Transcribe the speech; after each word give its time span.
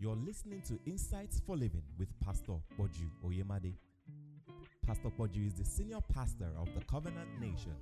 You're 0.00 0.14
listening 0.14 0.62
to 0.68 0.78
Insights 0.88 1.42
for 1.44 1.56
Living 1.56 1.82
with 1.98 2.08
Pastor 2.24 2.52
Poju 2.78 3.10
Oyemade. 3.26 3.74
Pastor 4.86 5.10
Poju 5.10 5.44
is 5.44 5.54
the 5.54 5.64
senior 5.64 5.98
pastor 6.14 6.46
of 6.56 6.68
the 6.78 6.84
Covenant 6.84 7.28
Nation. 7.40 7.74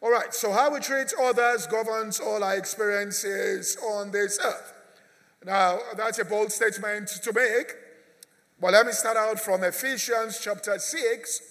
All 0.00 0.10
right, 0.10 0.32
so 0.32 0.50
how 0.50 0.72
we 0.72 0.80
treat 0.80 1.12
others 1.20 1.66
governs 1.66 2.20
all 2.20 2.42
our 2.42 2.56
experiences 2.56 3.76
on 3.86 4.10
this 4.10 4.38
earth. 4.42 4.72
Now, 5.44 5.78
that's 5.94 6.18
a 6.20 6.24
bold 6.24 6.50
statement 6.50 7.08
to 7.22 7.32
make, 7.34 7.74
but 8.58 8.72
let 8.72 8.86
me 8.86 8.92
start 8.92 9.18
out 9.18 9.38
from 9.38 9.62
Ephesians 9.62 10.40
chapter 10.42 10.78
6 10.78 11.42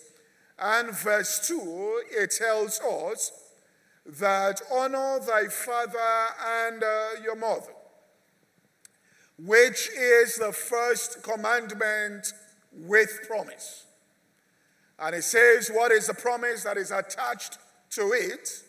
and 0.57 0.89
verse 0.95 1.47
2. 1.47 2.01
It 2.09 2.31
tells 2.31 2.79
us 2.79 3.46
that 4.07 4.61
honor 4.71 5.19
thy 5.19 5.47
father 5.47 6.27
and 6.45 6.81
uh, 6.81 7.09
your 7.23 7.35
mother, 7.35 7.73
which 9.37 9.89
is 9.89 10.37
the 10.37 10.51
first 10.51 11.21
commandment 11.23 12.31
with 12.71 13.19
promise. 13.27 13.85
And 14.99 15.15
it 15.15 15.23
says, 15.23 15.69
What 15.69 15.91
is 15.91 16.07
the 16.07 16.13
promise 16.13 16.63
that 16.63 16.77
is 16.77 16.91
attached 16.91 17.57
to 17.91 18.13
it? 18.13 18.63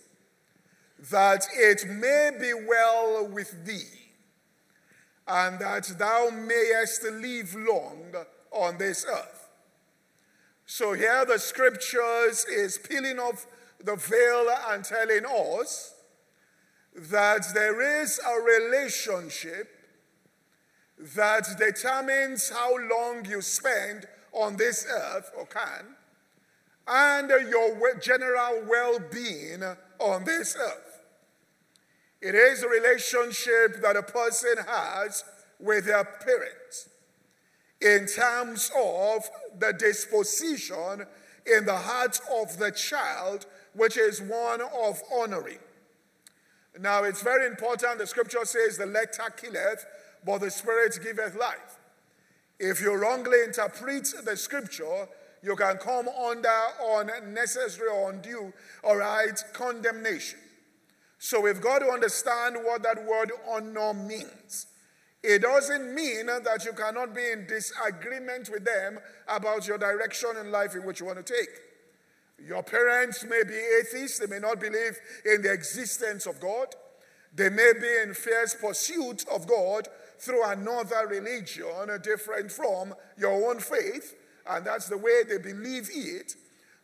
That 1.10 1.46
it 1.54 1.88
may 1.88 2.30
be 2.38 2.52
well 2.68 3.28
with 3.28 3.64
thee, 3.64 4.10
and 5.28 5.60
that 5.60 5.86
thou 5.98 6.30
mayest 6.30 7.04
live 7.04 7.54
long 7.54 8.12
on 8.50 8.78
this 8.78 9.06
earth. 9.08 9.48
So 10.66 10.92
here 10.92 11.24
the 11.24 11.38
scriptures 11.38 12.44
is 12.44 12.78
peeling 12.78 13.20
off 13.20 13.46
the 13.82 13.96
veil 13.96 14.48
and 14.70 14.84
telling 14.84 15.24
us 15.24 15.94
that 16.94 17.46
there 17.54 18.02
is 18.02 18.18
a 18.26 18.40
relationship 18.40 19.68
that 21.14 21.46
determines 21.58 22.50
how 22.50 22.76
long 22.88 23.24
you 23.24 23.40
spend 23.40 24.06
on 24.32 24.56
this 24.56 24.86
earth 24.90 25.30
or 25.36 25.46
can, 25.46 25.94
and 26.88 27.30
your 27.48 27.94
general 28.00 28.62
well 28.68 28.98
being 29.12 29.62
on 29.98 30.24
this 30.24 30.56
earth. 30.56 31.02
It 32.20 32.34
is 32.34 32.64
a 32.64 32.68
relationship 32.68 33.80
that 33.80 33.96
a 33.96 34.02
person 34.02 34.56
has 34.66 35.22
with 35.60 35.86
their 35.86 36.04
parents 36.04 36.88
in 37.80 38.06
terms 38.06 38.72
of 38.76 39.28
the 39.58 39.72
disposition 39.72 41.06
in 41.46 41.64
the 41.64 41.76
heart 41.76 42.20
of 42.32 42.58
the 42.58 42.72
child 42.72 43.46
which 43.78 43.96
is 43.96 44.20
one 44.20 44.60
of 44.60 45.00
honoring. 45.12 45.58
Now, 46.80 47.04
it's 47.04 47.22
very 47.22 47.46
important. 47.46 47.98
The 47.98 48.06
scripture 48.06 48.44
says, 48.44 48.76
The 48.76 48.86
letter 48.86 49.30
killeth, 49.36 49.86
but 50.24 50.38
the 50.38 50.50
spirit 50.50 50.98
giveth 51.02 51.36
life. 51.36 51.78
If 52.58 52.80
you 52.80 52.94
wrongly 52.94 53.42
interpret 53.44 54.08
the 54.24 54.36
scripture, 54.36 55.08
you 55.42 55.54
can 55.54 55.76
come 55.78 56.08
under 56.08 56.48
unnecessary 56.82 57.88
or 57.88 58.10
undue, 58.10 58.52
all 58.82 58.96
right, 58.96 59.42
condemnation. 59.52 60.40
So 61.18 61.40
we've 61.40 61.60
got 61.60 61.80
to 61.80 61.86
understand 61.86 62.56
what 62.62 62.82
that 62.82 63.04
word 63.04 63.32
honor 63.48 63.94
means. 63.94 64.66
It 65.22 65.42
doesn't 65.42 65.94
mean 65.94 66.26
that 66.26 66.64
you 66.64 66.72
cannot 66.72 67.14
be 67.14 67.30
in 67.30 67.46
disagreement 67.46 68.50
with 68.50 68.64
them 68.64 68.98
about 69.26 69.66
your 69.66 69.78
direction 69.78 70.30
in 70.40 70.52
life 70.52 70.74
in 70.74 70.84
which 70.84 71.00
you 71.00 71.06
want 71.06 71.24
to 71.24 71.32
take. 71.32 71.67
Your 72.46 72.62
parents 72.62 73.24
may 73.24 73.42
be 73.42 73.60
atheists, 73.80 74.18
they 74.18 74.26
may 74.26 74.38
not 74.38 74.60
believe 74.60 74.98
in 75.24 75.42
the 75.42 75.52
existence 75.52 76.26
of 76.26 76.40
God. 76.40 76.68
They 77.34 77.50
may 77.50 77.72
be 77.78 78.02
in 78.02 78.14
fierce 78.14 78.54
pursuit 78.54 79.26
of 79.28 79.46
God 79.46 79.88
through 80.18 80.44
another 80.44 81.06
religion 81.08 82.00
different 82.02 82.50
from 82.50 82.94
your 83.16 83.50
own 83.50 83.60
faith, 83.60 84.14
and 84.48 84.64
that's 84.64 84.88
the 84.88 84.98
way 84.98 85.22
they 85.28 85.38
believe 85.38 85.88
it. 85.92 86.34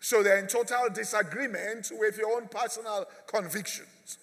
So 0.00 0.22
they're 0.22 0.38
in 0.38 0.46
total 0.46 0.90
disagreement 0.92 1.90
with 1.98 2.18
your 2.18 2.36
own 2.36 2.48
personal 2.48 3.06
convictions. 3.26 4.18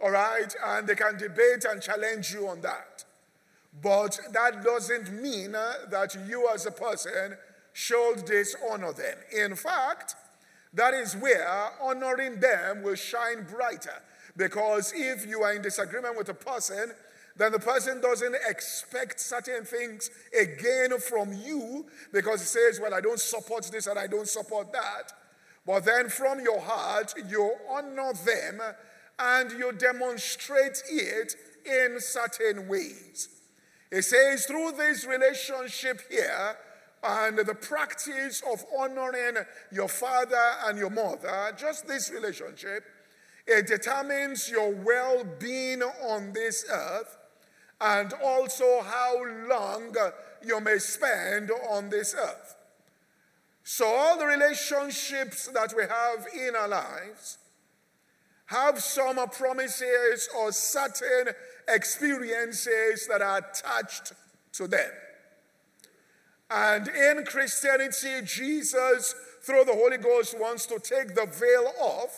All 0.00 0.10
right? 0.10 0.54
And 0.66 0.86
they 0.86 0.94
can 0.94 1.16
debate 1.16 1.64
and 1.68 1.80
challenge 1.80 2.32
you 2.32 2.46
on 2.48 2.60
that. 2.60 3.04
But 3.82 4.18
that 4.32 4.62
doesn't 4.62 5.10
mean 5.12 5.54
uh, 5.54 5.72
that 5.90 6.14
you 6.28 6.48
as 6.52 6.66
a 6.66 6.70
person 6.70 7.36
should 7.72 8.24
dishonor 8.26 8.92
them. 8.92 9.16
In 9.34 9.56
fact, 9.56 10.14
that 10.74 10.94
is 10.94 11.14
where 11.16 11.70
honoring 11.80 12.40
them 12.40 12.82
will 12.82 12.94
shine 12.94 13.46
brighter. 13.50 14.02
Because 14.36 14.92
if 14.94 15.26
you 15.26 15.42
are 15.42 15.54
in 15.54 15.62
disagreement 15.62 16.16
with 16.16 16.28
a 16.28 16.34
person, 16.34 16.92
then 17.36 17.52
the 17.52 17.58
person 17.58 18.00
doesn't 18.00 18.36
expect 18.48 19.20
certain 19.20 19.64
things 19.64 20.10
again 20.38 20.98
from 20.98 21.32
you 21.32 21.86
because 22.12 22.40
he 22.40 22.46
says, 22.46 22.80
Well, 22.80 22.94
I 22.94 23.00
don't 23.00 23.20
support 23.20 23.68
this 23.72 23.86
and 23.86 23.98
I 23.98 24.06
don't 24.06 24.28
support 24.28 24.72
that. 24.72 25.12
But 25.66 25.84
then 25.84 26.08
from 26.08 26.40
your 26.40 26.60
heart, 26.60 27.14
you 27.28 27.52
honor 27.70 28.12
them 28.24 28.60
and 29.18 29.50
you 29.52 29.72
demonstrate 29.72 30.82
it 30.90 31.34
in 31.64 32.00
certain 32.00 32.68
ways. 32.68 33.28
It 33.90 34.02
says, 34.02 34.44
through 34.46 34.72
this 34.72 35.06
relationship 35.06 36.00
here, 36.10 36.56
and 37.04 37.38
the 37.38 37.54
practice 37.54 38.42
of 38.50 38.64
honoring 38.78 39.36
your 39.70 39.88
father 39.88 40.52
and 40.66 40.78
your 40.78 40.90
mother, 40.90 41.54
just 41.56 41.86
this 41.86 42.10
relationship, 42.10 42.84
it 43.46 43.66
determines 43.66 44.48
your 44.48 44.72
well 44.72 45.24
being 45.38 45.82
on 45.82 46.32
this 46.32 46.64
earth 46.70 47.18
and 47.80 48.14
also 48.24 48.80
how 48.82 49.22
long 49.48 49.94
you 50.42 50.60
may 50.60 50.78
spend 50.78 51.50
on 51.70 51.90
this 51.90 52.14
earth. 52.14 52.56
So, 53.64 53.86
all 53.86 54.18
the 54.18 54.26
relationships 54.26 55.48
that 55.48 55.74
we 55.76 55.82
have 55.82 56.26
in 56.34 56.54
our 56.56 56.68
lives 56.68 57.38
have 58.46 58.82
some 58.82 59.16
promises 59.30 60.28
or 60.38 60.52
certain 60.52 61.34
experiences 61.68 63.06
that 63.08 63.22
are 63.22 63.38
attached 63.38 64.12
to 64.52 64.68
them. 64.68 64.90
And 66.54 66.86
in 66.86 67.24
Christianity, 67.24 68.22
Jesus, 68.24 69.12
through 69.42 69.64
the 69.64 69.72
Holy 69.72 69.96
Ghost, 69.96 70.38
wants 70.38 70.66
to 70.66 70.78
take 70.78 71.16
the 71.16 71.26
veil 71.26 71.72
off 71.80 72.16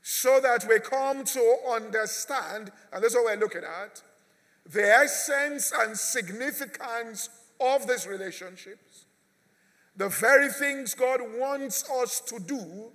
so 0.00 0.40
that 0.40 0.64
we 0.66 0.80
come 0.80 1.22
to 1.22 1.56
understand, 1.70 2.72
and 2.90 3.04
that's 3.04 3.14
what 3.14 3.26
we're 3.26 3.36
looking 3.36 3.64
at, 3.64 4.00
the 4.64 4.82
essence 4.82 5.74
and 5.78 5.94
significance 5.94 7.28
of 7.60 7.86
these 7.86 8.06
relationships, 8.06 9.04
the 9.94 10.08
very 10.08 10.48
things 10.48 10.94
God 10.94 11.20
wants 11.36 11.88
us 11.90 12.18
to 12.20 12.38
do 12.38 12.92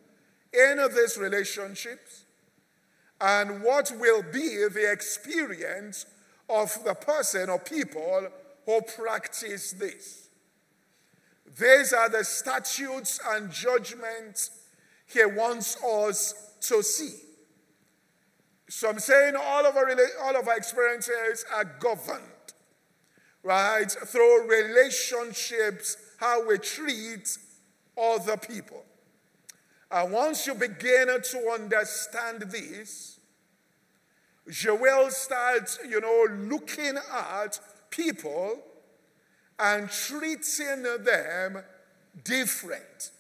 in 0.51 0.79
these 0.95 1.15
relationships, 1.19 2.23
and 3.21 3.61
what 3.61 3.91
will 3.99 4.23
be 4.23 4.65
the 4.67 4.91
experience 4.91 6.07
of 6.49 6.75
the 6.83 6.95
person 6.95 7.51
or 7.51 7.59
people 7.59 8.29
who 8.67 8.81
practice 8.81 9.71
this. 9.71 10.27
These 11.57 11.93
are 11.93 12.09
the 12.09 12.23
statutes 12.23 13.19
and 13.25 13.49
judgments 13.49 14.51
he 15.07 15.25
wants 15.25 15.81
us 15.81 16.53
to 16.67 16.83
see. 16.83 17.15
So 18.69 18.89
I'm 18.89 18.99
saying 18.99 19.35
all 19.41 19.65
of 19.65 19.77
our, 19.77 19.89
all 20.21 20.35
of 20.35 20.49
our 20.49 20.57
experiences 20.57 21.45
are 21.55 21.63
governed, 21.63 22.21
right, 23.41 23.89
through 23.89 24.49
relationships, 24.49 25.95
how 26.19 26.45
we 26.45 26.57
treat 26.57 27.37
other 27.97 28.35
people. 28.35 28.83
And 29.89 30.11
once 30.11 30.45
you 30.45 30.55
begin 30.55 31.07
to 31.07 31.49
understand 31.53 32.41
this, 32.41 33.17
you 34.61 34.75
will 34.75 35.09
start, 35.09 35.79
you 35.87 36.01
know, 36.01 36.27
looking 36.49 36.97
at 36.97 37.57
people 37.89 38.59
and 39.59 39.89
treating 39.89 40.83
them 41.03 41.63
different. 42.23 43.11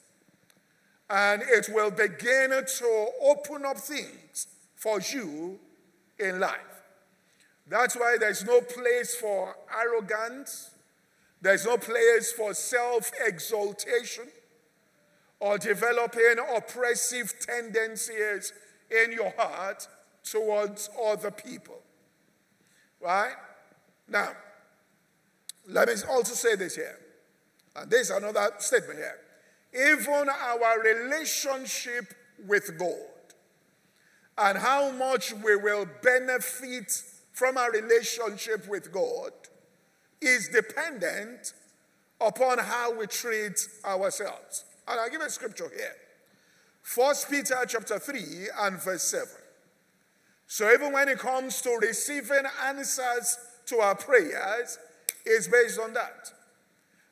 And 1.09 1.41
it 1.41 1.69
will 1.73 1.91
begin 1.91 2.49
to 2.49 3.07
open 3.21 3.65
up 3.65 3.77
things 3.77 4.47
for 4.75 4.99
you 4.99 5.59
in 6.19 6.39
life. 6.39 6.59
That's 7.69 7.95
why 7.95 8.17
there's 8.19 8.45
no 8.45 8.61
place 8.61 9.15
for 9.15 9.55
arrogance, 9.73 10.71
there's 11.41 11.65
no 11.65 11.77
place 11.77 12.31
for 12.31 12.53
self 12.53 13.11
exaltation 13.25 14.25
or 15.39 15.57
developing 15.57 16.35
oppressive 16.55 17.33
tendencies 17.39 18.53
in 18.89 19.11
your 19.11 19.31
heart 19.37 19.87
towards 20.23 20.89
other 21.03 21.31
people. 21.31 21.79
Right? 22.99 23.35
Now, 24.07 24.31
let 25.67 25.87
me 25.87 25.95
also 26.09 26.33
say 26.33 26.55
this 26.55 26.75
here. 26.75 26.97
And 27.75 27.91
this 27.91 28.09
is 28.09 28.09
another 28.09 28.49
statement 28.59 28.99
here. 28.99 29.19
Even 29.73 30.29
our 30.29 30.81
relationship 30.81 32.13
with 32.47 32.77
God 32.77 32.95
and 34.37 34.57
how 34.57 34.91
much 34.91 35.33
we 35.33 35.55
will 35.55 35.85
benefit 36.01 37.03
from 37.33 37.57
our 37.57 37.71
relationship 37.71 38.67
with 38.67 38.91
God 38.91 39.31
is 40.21 40.49
dependent 40.49 41.53
upon 42.19 42.57
how 42.59 42.97
we 42.97 43.05
treat 43.07 43.67
ourselves. 43.85 44.65
And 44.87 44.99
I'll 44.99 45.09
give 45.09 45.21
a 45.21 45.29
scripture 45.29 45.69
here. 45.75 45.95
First 46.81 47.29
Peter 47.29 47.57
chapter 47.67 47.99
3 47.99 48.47
and 48.61 48.81
verse 48.81 49.03
7. 49.03 49.27
So 50.47 50.71
even 50.71 50.93
when 50.93 51.09
it 51.09 51.19
comes 51.19 51.61
to 51.61 51.77
receiving 51.81 52.45
answers 52.63 53.37
to 53.65 53.79
our 53.79 53.95
prayers, 53.95 54.79
it's 55.27 55.47
based 55.47 55.79
on 55.79 55.93
that. 55.93 56.31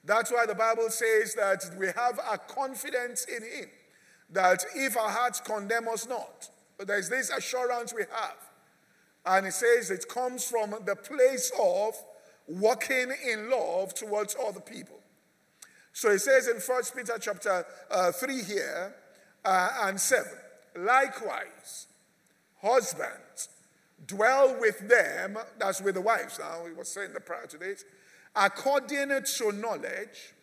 That's 0.04 0.32
why 0.32 0.46
the 0.46 0.56
Bible 0.56 0.90
says 0.90 1.34
that 1.36 1.64
we 1.78 1.88
have 1.88 2.20
a 2.32 2.38
confidence 2.38 3.26
in 3.26 3.44
Him, 3.44 3.70
that 4.32 4.64
if 4.76 4.96
our 4.98 5.10
hearts 5.10 5.40
condemn 5.40 5.88
us 5.88 6.08
not, 6.08 6.50
but 6.78 6.88
there's 6.88 7.10
this 7.10 7.30
assurance 7.30 7.94
we 7.94 8.04
have. 8.04 8.38
And 9.26 9.48
it 9.48 9.54
says 9.54 9.90
it 9.90 10.08
comes 10.08 10.48
from 10.48 10.76
the 10.86 10.96
place 10.96 11.52
of 11.60 11.96
walking 12.48 13.12
in 13.28 13.50
love 13.50 13.94
towards 13.96 14.36
other 14.46 14.60
people. 14.60 15.00
So 15.94 16.12
it 16.12 16.20
says 16.20 16.48
in 16.48 16.58
1 16.58 16.84
Peter 16.96 17.18
chapter 17.20 17.66
uh, 17.90 18.12
3 18.12 18.44
here 18.44 18.94
uh, 19.44 19.70
and 19.84 20.00
7, 20.00 20.26
likewise, 20.78 21.88
husbands, 22.62 23.50
dwell 24.06 24.58
with 24.60 24.88
them, 24.88 25.38
that's 25.58 25.82
with 25.82 25.96
the 25.96 26.02
wives 26.02 26.38
now, 26.38 26.64
we 26.66 26.74
were 26.74 26.84
saying 26.84 27.14
the 27.14 27.22
prayer 27.22 27.48
today, 27.48 27.76
according 28.36 29.10
to 29.24 29.52
knowledge, 29.52 30.34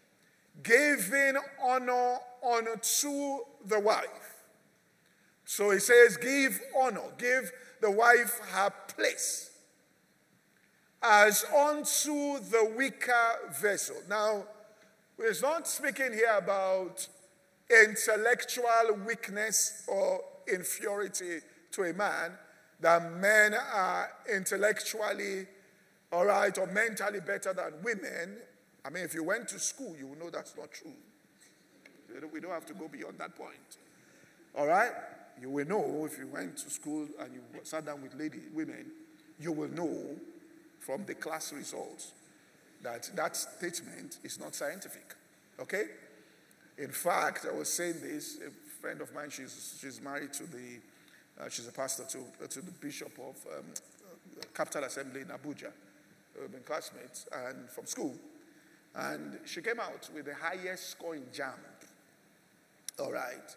giving 0.62 1.36
honor 1.62 2.16
unto 2.44 3.38
the 3.66 3.78
wife. 3.78 4.44
So 5.44 5.70
he 5.70 5.78
says, 5.78 6.16
give 6.16 6.60
honor, 6.76 7.12
give 7.18 7.52
the 7.80 7.90
wife 7.90 8.40
her 8.52 8.72
place 8.96 9.50
as 11.02 11.44
unto 11.44 12.38
the 12.38 12.72
weaker 12.76 13.52
vessel. 13.60 13.96
Now, 14.08 14.44
we're 15.18 15.34
not 15.42 15.66
speaking 15.66 16.12
here 16.12 16.36
about 16.36 17.06
intellectual 17.68 18.98
weakness 19.06 19.84
or 19.88 20.20
inferiority 20.46 21.40
to 21.72 21.82
a 21.84 21.92
man, 21.92 22.32
that 22.80 23.12
men 23.14 23.54
are 23.54 24.10
intellectually 24.32 25.46
all 26.12 26.26
right 26.26 26.56
or 26.58 26.66
mentally 26.66 27.20
better 27.20 27.52
than 27.52 27.72
women. 27.82 28.36
I 28.84 28.90
mean, 28.90 29.04
if 29.04 29.14
you 29.14 29.24
went 29.24 29.48
to 29.48 29.58
school, 29.58 29.96
you 29.98 30.06
will 30.06 30.18
know 30.18 30.30
that's 30.30 30.56
not 30.56 30.70
true. 30.72 30.92
We 32.32 32.40
don't 32.40 32.50
have 32.50 32.66
to 32.66 32.74
go 32.74 32.88
beyond 32.88 33.18
that 33.18 33.34
point. 33.34 33.78
All 34.56 34.66
right? 34.66 34.90
You 35.40 35.48
will 35.48 35.66
know 35.66 36.04
if 36.04 36.18
you 36.18 36.26
went 36.26 36.58
to 36.58 36.70
school 36.70 37.08
and 37.18 37.32
you 37.32 37.40
sat 37.62 37.86
down 37.86 38.02
with 38.02 38.14
lady, 38.14 38.40
women, 38.52 38.86
you 39.40 39.52
will 39.52 39.70
know 39.70 40.16
from 40.78 41.04
the 41.06 41.14
class 41.14 41.52
results 41.52 42.12
that 42.82 43.10
that 43.14 43.36
statement 43.36 44.18
is 44.22 44.38
not 44.38 44.54
scientific. 44.54 45.14
Okay? 45.60 45.84
In 46.78 46.90
fact, 46.90 47.46
I 47.50 47.56
was 47.56 47.72
saying 47.72 47.94
this, 48.02 48.38
a 48.46 48.50
friend 48.80 49.00
of 49.00 49.14
mine, 49.14 49.30
she's, 49.30 49.78
she's 49.80 50.00
married 50.02 50.32
to 50.34 50.44
the, 50.44 50.80
uh, 51.40 51.48
she's 51.48 51.68
a 51.68 51.72
pastor 51.72 52.04
to, 52.10 52.18
uh, 52.42 52.46
to 52.48 52.60
the 52.60 52.72
bishop 52.72 53.12
of 53.18 53.36
um, 53.56 53.64
uh, 54.38 54.44
Capital 54.54 54.84
Assembly 54.84 55.22
in 55.22 55.28
Abuja. 55.28 55.70
Been 56.34 56.62
classmates 56.62 57.26
and 57.46 57.68
from 57.70 57.86
school. 57.86 58.14
And 58.94 59.38
she 59.44 59.60
came 59.62 59.80
out 59.80 60.08
with 60.14 60.26
the 60.26 60.34
highest 60.34 60.90
score 60.90 61.14
in 61.14 61.22
JAMB. 61.32 61.58
All 62.98 63.12
right. 63.12 63.56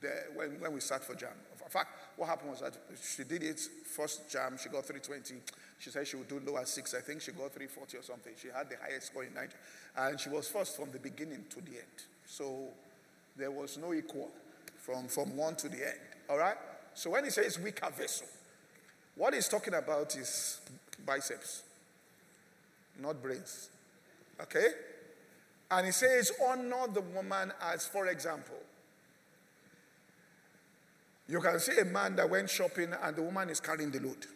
The, 0.00 0.10
when, 0.34 0.60
when 0.60 0.72
we 0.72 0.80
sat 0.80 1.02
for 1.02 1.14
JAMB. 1.14 1.34
In 1.64 1.70
fact, 1.70 1.88
what 2.16 2.28
happened 2.28 2.50
was 2.50 2.60
that 2.60 2.76
she 3.02 3.24
did 3.24 3.42
it 3.42 3.60
first 3.86 4.28
JAMB, 4.28 4.60
she 4.60 4.68
got 4.68 4.84
320. 4.84 5.34
She 5.78 5.90
said 5.90 6.06
she 6.06 6.16
would 6.16 6.28
do 6.28 6.40
lower 6.46 6.64
six. 6.64 6.94
I 6.94 7.00
think 7.00 7.22
she 7.22 7.32
got 7.32 7.52
340 7.52 7.96
or 7.96 8.02
something. 8.02 8.32
She 8.40 8.48
had 8.48 8.68
the 8.68 8.76
highest 8.80 9.08
score 9.08 9.24
in 9.24 9.34
Nigeria. 9.34 9.56
And 9.96 10.20
she 10.20 10.28
was 10.28 10.48
first 10.48 10.76
from 10.76 10.92
the 10.92 10.98
beginning 10.98 11.44
to 11.50 11.56
the 11.56 11.72
end. 11.72 12.06
So 12.24 12.68
there 13.36 13.50
was 13.50 13.78
no 13.78 13.92
equal 13.92 14.30
from, 14.78 15.08
from 15.08 15.36
one 15.36 15.56
to 15.56 15.68
the 15.68 15.88
end. 15.88 15.98
All 16.28 16.38
right? 16.38 16.56
So 16.94 17.10
when 17.10 17.24
he 17.24 17.30
says 17.30 17.58
weaker 17.58 17.90
vessel, 17.90 18.26
what 19.16 19.34
he's 19.34 19.48
talking 19.48 19.74
about 19.74 20.14
is 20.16 20.60
biceps, 21.04 21.62
not 23.00 23.22
brains. 23.22 23.70
Okay? 24.40 24.66
And 25.70 25.86
he 25.86 25.92
says, 25.92 26.32
honor 26.44 26.86
the 26.92 27.00
woman 27.00 27.52
as, 27.60 27.86
for 27.86 28.06
example, 28.08 28.56
you 31.28 31.40
can 31.40 31.58
see 31.60 31.78
a 31.78 31.84
man 31.84 32.16
that 32.16 32.28
went 32.28 32.50
shopping 32.50 32.92
and 33.02 33.16
the 33.16 33.22
woman 33.22 33.48
is 33.48 33.60
carrying 33.60 33.90
the 33.90 34.00
load. 34.00 34.26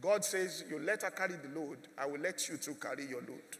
God 0.00 0.24
says, 0.24 0.64
You 0.68 0.78
let 0.78 1.02
her 1.02 1.10
carry 1.10 1.34
the 1.34 1.58
load, 1.58 1.78
I 1.96 2.06
will 2.06 2.20
let 2.20 2.48
you 2.48 2.56
to 2.56 2.74
carry 2.74 3.06
your 3.06 3.20
load. 3.20 3.56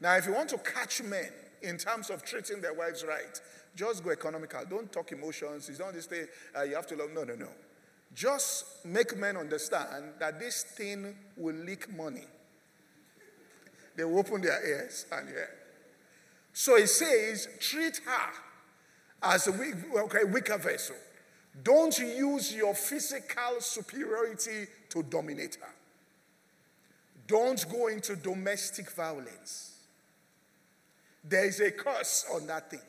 now, 0.00 0.16
if 0.16 0.26
you 0.26 0.32
want 0.32 0.48
to 0.50 0.58
catch 0.58 1.02
men 1.02 1.30
in 1.62 1.76
terms 1.78 2.10
of 2.10 2.24
treating 2.24 2.60
their 2.60 2.74
wives 2.74 3.04
right, 3.06 3.40
just 3.76 4.04
go 4.04 4.10
economical. 4.10 4.60
Don't 4.68 4.90
talk 4.92 5.12
emotions. 5.12 5.68
It's 5.68 5.78
not 5.78 5.92
this 5.92 6.06
thing, 6.06 6.26
uh, 6.56 6.62
you 6.62 6.74
have 6.74 6.86
to 6.88 6.96
love. 6.96 7.10
No, 7.12 7.24
no, 7.24 7.34
no. 7.34 7.48
Just 8.14 8.84
make 8.84 9.16
men 9.16 9.36
understand 9.36 10.14
that 10.18 10.38
this 10.40 10.62
thing 10.62 11.14
will 11.36 11.54
leak 11.54 11.92
money. 11.94 12.24
They 13.96 14.04
will 14.04 14.18
open 14.18 14.40
their 14.40 14.66
ears 14.66 15.06
and 15.12 15.28
hear. 15.28 15.48
So 16.52 16.76
he 16.76 16.86
says, 16.86 17.48
treat 17.60 18.00
her 18.04 18.32
as 19.22 19.46
a 19.46 19.52
weak, 19.52 19.74
okay, 19.96 20.24
weaker 20.24 20.58
vessel. 20.58 20.96
Don't 21.62 21.96
use 21.98 22.54
your 22.54 22.74
physical 22.74 23.60
superiority 23.60 24.66
to 24.90 25.02
dominate 25.02 25.56
her. 25.60 25.72
Don't 27.26 27.64
go 27.70 27.88
into 27.88 28.16
domestic 28.16 28.90
violence. 28.90 29.78
There 31.22 31.44
is 31.44 31.60
a 31.60 31.70
curse 31.70 32.26
on 32.34 32.46
that 32.46 32.70
thing. 32.70 32.80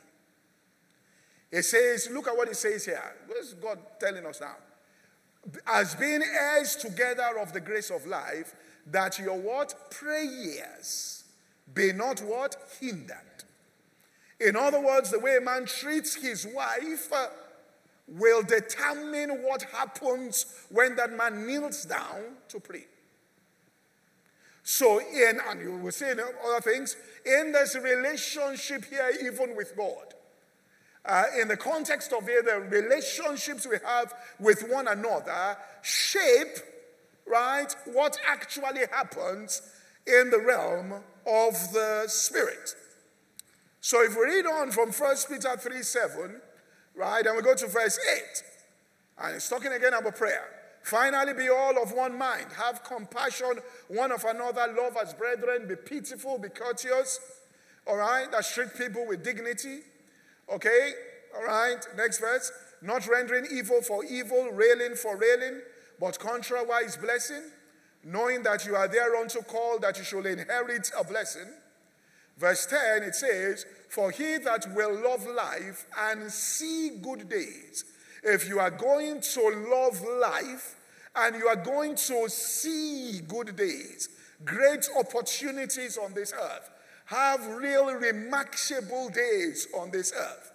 It 1.51 1.63
says, 1.63 2.09
look 2.11 2.27
at 2.27 2.35
what 2.35 2.47
it 2.47 2.55
says 2.55 2.85
here. 2.85 3.15
What 3.27 3.37
is 3.37 3.53
God 3.53 3.77
telling 3.99 4.25
us 4.25 4.39
now? 4.39 4.55
As 5.65 5.95
being 5.95 6.21
heirs 6.21 6.75
together 6.75 7.39
of 7.39 7.53
the 7.53 7.59
grace 7.59 7.89
of 7.89 8.05
life, 8.05 8.55
that 8.87 9.19
your 9.19 9.39
what? 9.39 9.91
Prayers 9.91 11.23
be 11.73 11.93
not 11.93 12.19
what? 12.21 12.55
Hindered. 12.79 13.17
In 14.39 14.55
other 14.55 14.81
words, 14.81 15.11
the 15.11 15.19
way 15.19 15.37
a 15.37 15.41
man 15.41 15.65
treats 15.65 16.15
his 16.15 16.47
wife 16.47 17.11
uh, 17.13 17.27
will 18.07 18.41
determine 18.41 19.43
what 19.43 19.63
happens 19.63 20.45
when 20.69 20.95
that 20.95 21.15
man 21.15 21.45
kneels 21.45 21.85
down 21.85 22.37
to 22.49 22.59
pray. 22.59 22.85
So, 24.63 24.99
in, 24.99 25.39
and 25.47 25.61
you 25.61 25.77
will 25.77 25.91
see 25.91 26.11
other 26.11 26.61
things, 26.61 26.95
in 27.25 27.51
this 27.51 27.75
relationship 27.75 28.85
here, 28.85 29.11
even 29.23 29.55
with 29.55 29.75
God, 29.75 30.13
uh, 31.05 31.23
in 31.39 31.47
the 31.47 31.57
context 31.57 32.13
of 32.13 32.25
the 32.25 32.67
relationships 32.69 33.65
we 33.65 33.77
have 33.85 34.13
with 34.39 34.63
one 34.69 34.87
another 34.87 35.57
shape, 35.81 36.57
right, 37.27 37.75
what 37.85 38.17
actually 38.27 38.81
happens 38.91 39.61
in 40.05 40.29
the 40.29 40.39
realm 40.39 40.93
of 41.25 41.53
the 41.73 42.05
Spirit. 42.07 42.75
So 43.79 44.03
if 44.03 44.15
we 44.15 44.25
read 44.25 44.45
on 44.45 44.71
from 44.71 44.91
1 44.91 45.15
Peter 45.27 45.57
3 45.57 45.81
7, 45.81 46.41
right, 46.95 47.25
and 47.25 47.35
we 47.35 47.41
go 47.41 47.55
to 47.55 47.67
verse 47.67 47.99
8, 48.15 48.43
and 49.23 49.35
it's 49.35 49.49
talking 49.49 49.71
again 49.71 49.93
about 49.93 50.15
prayer. 50.15 50.45
Finally, 50.83 51.33
be 51.33 51.49
all 51.49 51.81
of 51.81 51.91
one 51.91 52.17
mind. 52.17 52.47
Have 52.57 52.83
compassion 52.83 53.59
one 53.87 54.11
of 54.11 54.23
another. 54.23 54.73
Love 54.75 54.97
as 55.01 55.13
brethren. 55.13 55.67
Be 55.67 55.75
pitiful. 55.75 56.39
Be 56.39 56.49
courteous. 56.49 57.19
All 57.85 57.97
right? 57.97 58.27
That's 58.31 58.51
treat 58.53 58.73
people 58.75 59.05
with 59.07 59.23
dignity. 59.23 59.81
Okay? 60.51 60.91
All 61.35 61.43
right? 61.43 61.79
Next 61.95 62.19
verse. 62.19 62.51
Not 62.81 63.07
rendering 63.07 63.45
evil 63.51 63.81
for 63.81 64.03
evil, 64.03 64.49
railing 64.51 64.95
for 64.95 65.15
railing, 65.15 65.61
but 65.99 66.17
contrariwise 66.17 66.99
blessing, 66.99 67.43
knowing 68.03 68.41
that 68.43 68.65
you 68.65 68.75
are 68.75 68.87
thereunto 68.87 69.41
called 69.41 69.83
that 69.83 69.97
you 69.97 70.03
shall 70.03 70.25
inherit 70.25 70.91
a 70.99 71.03
blessing. 71.03 71.47
Verse 72.37 72.65
10, 72.65 73.03
it 73.03 73.13
says, 73.13 73.65
For 73.89 74.09
he 74.09 74.37
that 74.37 74.65
will 74.73 74.95
love 75.03 75.27
life 75.27 75.85
and 75.95 76.31
see 76.31 76.97
good 77.01 77.29
days, 77.29 77.85
if 78.23 78.47
you 78.47 78.59
are 78.59 78.71
going 78.71 79.21
to 79.21 79.67
love 79.69 80.01
life 80.19 80.75
and 81.15 81.35
you 81.35 81.47
are 81.47 81.55
going 81.55 81.95
to 81.95 82.27
see 82.29 83.19
good 83.27 83.55
days, 83.55 84.09
great 84.43 84.87
opportunities 84.97 85.97
on 85.97 86.13
this 86.13 86.33
earth, 86.33 86.71
have 87.11 87.45
real 87.47 87.93
remarkable 87.93 89.09
days 89.09 89.67
on 89.77 89.91
this 89.91 90.11
earth, 90.17 90.51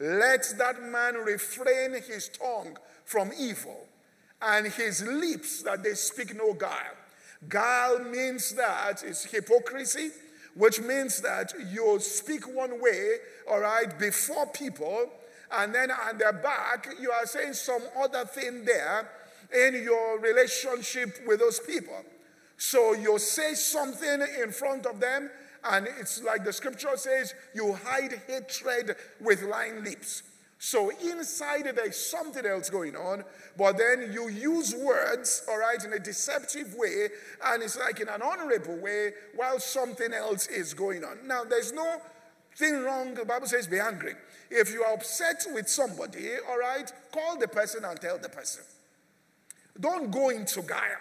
let 0.00 0.44
that 0.58 0.82
man 0.82 1.14
refrain 1.14 1.92
his 2.02 2.28
tongue 2.30 2.76
from 3.04 3.30
evil 3.38 3.86
and 4.42 4.66
his 4.66 5.02
lips 5.04 5.62
that 5.62 5.82
they 5.82 5.94
speak 5.94 6.34
no 6.34 6.54
guile. 6.54 6.96
Guile 7.48 8.00
means 8.00 8.52
that 8.54 9.02
it's 9.06 9.24
hypocrisy 9.24 10.10
which 10.54 10.80
means 10.80 11.20
that 11.20 11.52
you 11.70 11.98
speak 12.00 12.42
one 12.54 12.80
way, 12.82 13.16
all 13.48 13.60
right, 13.60 13.98
before 13.98 14.46
people, 14.46 15.08
and 15.52 15.74
then 15.74 15.90
at 15.90 16.18
the 16.18 16.38
back, 16.42 16.88
you 17.00 17.10
are 17.10 17.26
saying 17.26 17.54
some 17.54 17.82
other 17.98 18.24
thing 18.24 18.64
there 18.64 19.08
in 19.52 19.82
your 19.82 20.18
relationship 20.20 21.18
with 21.26 21.40
those 21.40 21.60
people. 21.60 22.04
So 22.56 22.92
you 22.92 23.18
say 23.18 23.54
something 23.54 24.22
in 24.42 24.52
front 24.52 24.86
of 24.86 25.00
them, 25.00 25.30
and 25.64 25.88
it's 25.98 26.22
like 26.22 26.44
the 26.44 26.52
scripture 26.52 26.96
says, 26.96 27.34
you 27.54 27.74
hide 27.84 28.20
hatred 28.26 28.96
with 29.20 29.42
lying 29.42 29.84
lips. 29.84 30.22
So 30.62 30.90
inside 30.90 31.64
there 31.64 31.86
is 31.86 31.96
something 31.96 32.44
else 32.44 32.68
going 32.68 32.94
on, 32.94 33.24
but 33.56 33.78
then 33.78 34.10
you 34.12 34.28
use 34.28 34.74
words, 34.74 35.42
all 35.48 35.58
right, 35.58 35.82
in 35.82 35.94
a 35.94 35.98
deceptive 35.98 36.74
way, 36.74 37.08
and 37.46 37.62
it's 37.62 37.78
like 37.78 38.00
in 38.00 38.08
an 38.08 38.20
honorable 38.20 38.76
way, 38.76 39.12
while 39.34 39.58
something 39.58 40.12
else 40.12 40.48
is 40.48 40.74
going 40.74 41.02
on. 41.02 41.26
Now, 41.26 41.44
there's 41.44 41.72
no 41.72 42.02
thing 42.56 42.82
wrong. 42.82 43.14
The 43.14 43.24
Bible 43.24 43.46
says 43.46 43.66
be 43.66 43.78
angry. 43.78 44.14
If 44.50 44.70
you 44.70 44.82
are 44.82 44.92
upset 44.92 45.46
with 45.54 45.66
somebody, 45.66 46.28
all 46.48 46.58
right, 46.58 46.92
call 47.10 47.38
the 47.38 47.48
person 47.48 47.84
and 47.86 47.98
tell 47.98 48.18
the 48.18 48.28
person. 48.28 48.62
Don't 49.80 50.10
go 50.10 50.28
into 50.28 50.60
guile. 50.60 51.00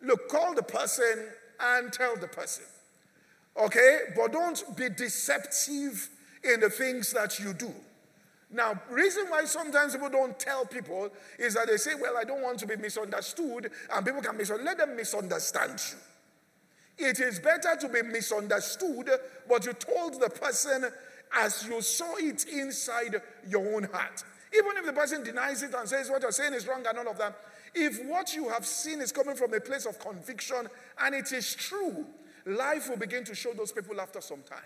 Look, 0.00 0.28
call 0.28 0.54
the 0.54 0.62
person 0.62 1.26
and 1.60 1.92
tell 1.92 2.16
the 2.16 2.28
person. 2.28 2.64
Okay? 3.56 3.98
But 4.16 4.32
don't 4.32 4.76
be 4.76 4.88
deceptive 4.88 6.08
in 6.42 6.60
the 6.60 6.70
things 6.70 7.12
that 7.12 7.38
you 7.38 7.52
do. 7.52 7.72
Now, 8.50 8.80
reason 8.88 9.26
why 9.28 9.44
sometimes 9.46 9.94
people 9.94 10.10
don't 10.10 10.38
tell 10.38 10.64
people 10.64 11.10
is 11.38 11.54
that 11.54 11.66
they 11.66 11.76
say, 11.76 11.92
well, 12.00 12.16
I 12.16 12.24
don't 12.24 12.42
want 12.42 12.58
to 12.60 12.66
be 12.66 12.76
misunderstood, 12.76 13.70
and 13.92 14.06
people 14.06 14.22
can 14.22 14.36
misunderstand. 14.36 14.78
Let 14.78 14.86
them 14.86 14.96
misunderstand 14.96 15.82
you. 15.90 17.06
It 17.06 17.18
is 17.18 17.40
better 17.40 17.76
to 17.80 17.88
be 17.88 18.02
misunderstood, 18.02 19.10
but 19.48 19.66
you 19.66 19.72
told 19.72 20.20
the 20.20 20.30
person 20.30 20.84
as 21.36 21.66
you 21.66 21.80
saw 21.82 22.14
it 22.16 22.44
inside 22.46 23.20
your 23.48 23.74
own 23.74 23.84
heart. 23.84 24.22
Even 24.56 24.76
if 24.76 24.86
the 24.86 24.92
person 24.92 25.24
denies 25.24 25.64
it 25.64 25.74
and 25.74 25.88
says 25.88 26.08
what 26.08 26.22
you're 26.22 26.30
saying 26.30 26.54
is 26.54 26.68
wrong 26.68 26.84
and 26.86 26.98
all 26.98 27.08
of 27.08 27.18
that, 27.18 27.36
if 27.74 28.04
what 28.04 28.34
you 28.34 28.48
have 28.48 28.64
seen 28.64 29.00
is 29.00 29.10
coming 29.10 29.34
from 29.34 29.52
a 29.52 29.60
place 29.60 29.86
of 29.86 29.98
conviction 29.98 30.68
and 31.00 31.14
it 31.14 31.32
is 31.32 31.56
true, 31.56 32.06
life 32.46 32.88
will 32.88 32.96
begin 32.96 33.24
to 33.24 33.34
show 33.34 33.52
those 33.52 33.72
people 33.72 34.00
after 34.00 34.20
some 34.20 34.42
time. 34.42 34.58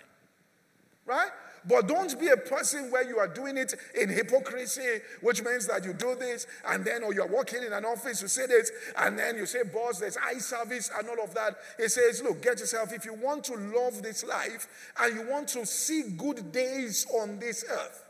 Right? 1.05 1.29
But 1.67 1.87
don't 1.87 2.19
be 2.19 2.27
a 2.27 2.37
person 2.37 2.91
where 2.91 3.03
you 3.03 3.17
are 3.17 3.27
doing 3.27 3.57
it 3.57 3.73
in 3.99 4.09
hypocrisy, 4.09 4.99
which 5.21 5.43
means 5.43 5.65
that 5.65 5.83
you 5.83 5.93
do 5.93 6.15
this 6.15 6.45
and 6.67 6.85
then, 6.85 7.03
or 7.03 7.13
you're 7.13 7.27
working 7.27 7.63
in 7.63 7.73
an 7.73 7.83
office, 7.83 8.21
you 8.21 8.27
say 8.27 8.45
this, 8.45 8.71
and 8.97 9.17
then 9.17 9.35
you 9.35 9.47
say, 9.47 9.63
boss, 9.63 9.99
there's 9.99 10.17
eye 10.17 10.37
service 10.37 10.91
and 10.97 11.09
all 11.09 11.23
of 11.23 11.33
that. 11.33 11.55
He 11.77 11.87
says, 11.87 12.21
look, 12.21 12.43
get 12.43 12.59
yourself, 12.59 12.93
if 12.93 13.05
you 13.05 13.15
want 13.15 13.43
to 13.45 13.55
love 13.55 14.03
this 14.03 14.23
life 14.23 14.67
and 14.99 15.15
you 15.15 15.27
want 15.27 15.47
to 15.49 15.65
see 15.65 16.03
good 16.15 16.51
days 16.51 17.07
on 17.19 17.39
this 17.39 17.65
earth, 17.69 18.05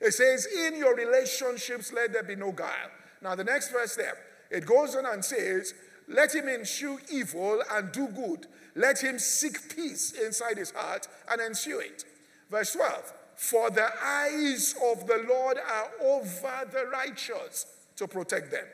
it 0.00 0.12
says, 0.12 0.46
in 0.46 0.76
your 0.76 0.94
relationships, 0.94 1.92
let 1.92 2.12
there 2.12 2.22
be 2.22 2.36
no 2.36 2.52
guile. 2.52 2.90
Now, 3.20 3.34
the 3.34 3.44
next 3.44 3.72
verse 3.72 3.96
there, 3.96 4.16
it 4.50 4.64
goes 4.64 4.94
on 4.94 5.06
and 5.06 5.24
says, 5.24 5.74
let 6.08 6.34
him 6.34 6.48
ensue 6.48 6.98
evil 7.10 7.62
and 7.72 7.92
do 7.92 8.08
good. 8.08 8.46
Let 8.74 9.02
him 9.02 9.18
seek 9.18 9.74
peace 9.74 10.12
inside 10.12 10.58
his 10.58 10.70
heart 10.70 11.08
and 11.30 11.40
ensue 11.40 11.80
it. 11.80 12.04
Verse 12.50 12.72
12 12.72 13.12
For 13.36 13.70
the 13.70 13.88
eyes 14.02 14.74
of 14.92 15.06
the 15.06 15.24
Lord 15.28 15.58
are 15.58 15.90
over 16.02 16.68
the 16.70 16.86
righteous 16.86 17.66
to 17.96 18.08
protect 18.08 18.50
them, 18.50 18.66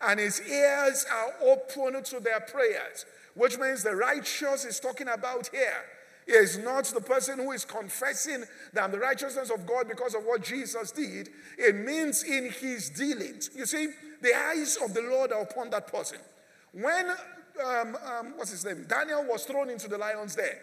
and 0.00 0.20
his 0.20 0.40
ears 0.40 1.04
are 1.10 1.50
open 1.50 2.02
to 2.04 2.20
their 2.20 2.40
prayers, 2.40 3.04
which 3.34 3.58
means 3.58 3.82
the 3.82 3.96
righteous 3.96 4.64
is 4.64 4.80
talking 4.80 5.08
about 5.08 5.48
here 5.48 5.84
is 6.26 6.58
not 6.58 6.84
the 6.84 7.00
person 7.00 7.38
who 7.38 7.52
is 7.52 7.64
confessing 7.64 8.44
that 8.72 8.92
the 8.92 8.98
righteousness 8.98 9.50
of 9.50 9.66
God 9.66 9.88
because 9.88 10.14
of 10.14 10.24
what 10.24 10.42
Jesus 10.42 10.92
did. 10.92 11.30
It 11.58 11.74
means 11.74 12.22
in 12.22 12.50
his 12.50 12.90
dealings. 12.90 13.50
You 13.54 13.66
see, 13.66 13.88
the 14.20 14.34
eyes 14.34 14.78
of 14.82 14.94
the 14.94 15.02
Lord 15.02 15.32
are 15.32 15.42
upon 15.42 15.70
that 15.70 15.88
person. 15.88 16.18
When, 16.72 17.08
um, 17.64 17.96
um, 17.96 18.32
what's 18.36 18.50
his 18.50 18.64
name? 18.64 18.86
Daniel 18.88 19.24
was 19.28 19.44
thrown 19.44 19.70
into 19.70 19.88
the 19.88 19.98
lion's 19.98 20.34
den 20.34 20.56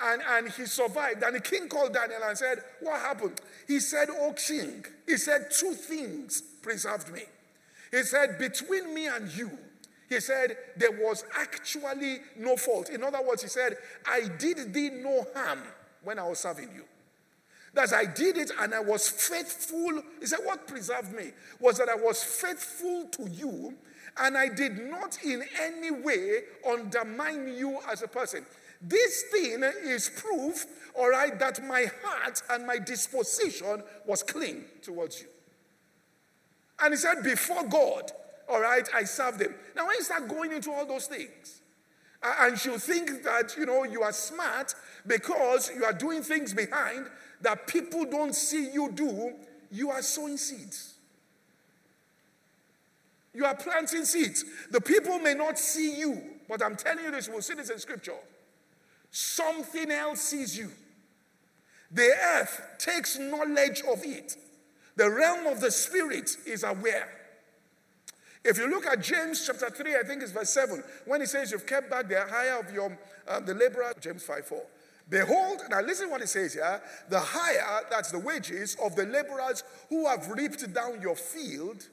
and, 0.00 0.22
and 0.22 0.48
he 0.50 0.66
survived. 0.66 1.22
And 1.22 1.36
the 1.36 1.40
king 1.40 1.68
called 1.68 1.94
Daniel 1.94 2.20
and 2.24 2.36
said, 2.36 2.58
What 2.80 3.00
happened? 3.00 3.40
He 3.66 3.80
said, 3.80 4.08
Oh, 4.10 4.32
king, 4.32 4.84
he 5.06 5.16
said, 5.16 5.50
Two 5.50 5.72
things 5.74 6.40
preserved 6.40 7.12
me. 7.12 7.22
He 7.90 8.02
said, 8.02 8.38
Between 8.38 8.94
me 8.94 9.06
and 9.06 9.30
you, 9.36 9.50
he 10.08 10.20
said, 10.20 10.56
There 10.76 10.92
was 10.92 11.24
actually 11.38 12.18
no 12.36 12.56
fault. 12.56 12.90
In 12.90 13.02
other 13.02 13.22
words, 13.22 13.42
he 13.42 13.48
said, 13.48 13.76
I 14.06 14.28
did 14.38 14.72
thee 14.72 14.90
no 14.90 15.26
harm 15.34 15.60
when 16.02 16.18
I 16.18 16.28
was 16.28 16.40
serving 16.40 16.70
you. 16.74 16.84
That 17.74 17.92
I 17.94 18.04
did 18.04 18.36
it 18.36 18.50
and 18.60 18.74
I 18.74 18.80
was 18.80 19.08
faithful. 19.08 20.02
He 20.20 20.26
said, 20.26 20.40
What 20.42 20.66
preserved 20.66 21.12
me 21.12 21.30
was 21.60 21.78
that 21.78 21.88
I 21.88 21.96
was 21.96 22.22
faithful 22.22 23.06
to 23.12 23.30
you 23.30 23.74
and 24.18 24.36
I 24.36 24.48
did 24.48 24.78
not 24.78 25.18
in 25.24 25.42
any 25.60 25.90
way 25.90 26.40
undermine 26.68 27.54
you 27.56 27.78
as 27.90 28.02
a 28.02 28.08
person. 28.08 28.44
This 28.80 29.24
thing 29.30 29.62
is 29.84 30.10
proof, 30.10 30.66
all 30.94 31.08
right, 31.08 31.38
that 31.38 31.64
my 31.64 31.86
heart 32.02 32.42
and 32.50 32.66
my 32.66 32.78
disposition 32.78 33.82
was 34.06 34.22
clean 34.22 34.64
towards 34.82 35.20
you. 35.20 35.28
And 36.80 36.92
he 36.92 36.98
said, 36.98 37.22
Before 37.22 37.64
God, 37.64 38.10
all 38.48 38.60
right, 38.60 38.88
I 38.92 39.04
served 39.04 39.40
him. 39.40 39.54
Now, 39.76 39.86
when 39.86 39.96
you 39.96 40.02
start 40.02 40.28
going 40.28 40.52
into 40.52 40.72
all 40.72 40.84
those 40.84 41.06
things, 41.06 41.60
and 42.22 42.64
you 42.64 42.78
think 42.78 43.22
that, 43.24 43.56
you 43.56 43.66
know, 43.66 43.84
you 43.84 44.02
are 44.02 44.12
smart 44.12 44.74
because 45.06 45.70
you 45.74 45.84
are 45.84 45.92
doing 45.92 46.22
things 46.22 46.54
behind 46.54 47.06
that 47.40 47.66
people 47.66 48.04
don't 48.04 48.34
see 48.34 48.70
you 48.72 48.90
do, 48.92 49.32
you 49.70 49.90
are 49.90 50.02
sowing 50.02 50.36
seeds. 50.36 50.91
You 53.34 53.46
are 53.46 53.54
planting 53.54 54.04
seeds. 54.04 54.44
The 54.70 54.80
people 54.80 55.18
may 55.18 55.34
not 55.34 55.58
see 55.58 55.98
you, 55.98 56.22
but 56.48 56.62
I'm 56.62 56.76
telling 56.76 57.04
you 57.04 57.10
this, 57.10 57.28
we'll 57.28 57.42
see 57.42 57.54
this 57.54 57.70
in 57.70 57.78
scripture. 57.78 58.16
Something 59.10 59.90
else 59.90 60.20
sees 60.20 60.56
you. 60.56 60.70
The 61.90 62.10
earth 62.36 62.60
takes 62.78 63.18
knowledge 63.18 63.82
of 63.90 64.02
it. 64.04 64.36
The 64.96 65.10
realm 65.10 65.46
of 65.46 65.60
the 65.60 65.70
spirit 65.70 66.36
is 66.46 66.64
aware. 66.64 67.08
If 68.44 68.58
you 68.58 68.68
look 68.68 68.86
at 68.86 69.02
James 69.02 69.46
chapter 69.46 69.70
3, 69.70 69.96
I 69.96 70.02
think 70.02 70.22
it's 70.22 70.32
verse 70.32 70.50
7, 70.50 70.82
when 71.06 71.20
he 71.20 71.26
says, 71.26 71.52
You've 71.52 71.66
kept 71.66 71.90
back 71.90 72.08
the 72.08 72.26
hire 72.28 72.58
of 72.58 72.72
your 72.72 72.98
um, 73.28 73.44
the 73.44 73.54
laborer, 73.54 73.92
James 74.00 74.24
5 74.24 74.46
4. 74.46 74.62
Behold, 75.08 75.62
now 75.70 75.80
listen 75.80 76.10
what 76.10 76.20
he 76.20 76.26
says 76.26 76.54
here 76.54 76.80
the 77.08 77.20
hire, 77.20 77.82
that's 77.90 78.10
the 78.10 78.18
wages 78.18 78.76
of 78.82 78.96
the 78.96 79.04
laborers 79.04 79.62
who 79.88 80.06
have 80.06 80.28
reaped 80.30 80.72
down 80.72 81.00
your 81.00 81.16
field, 81.16 81.88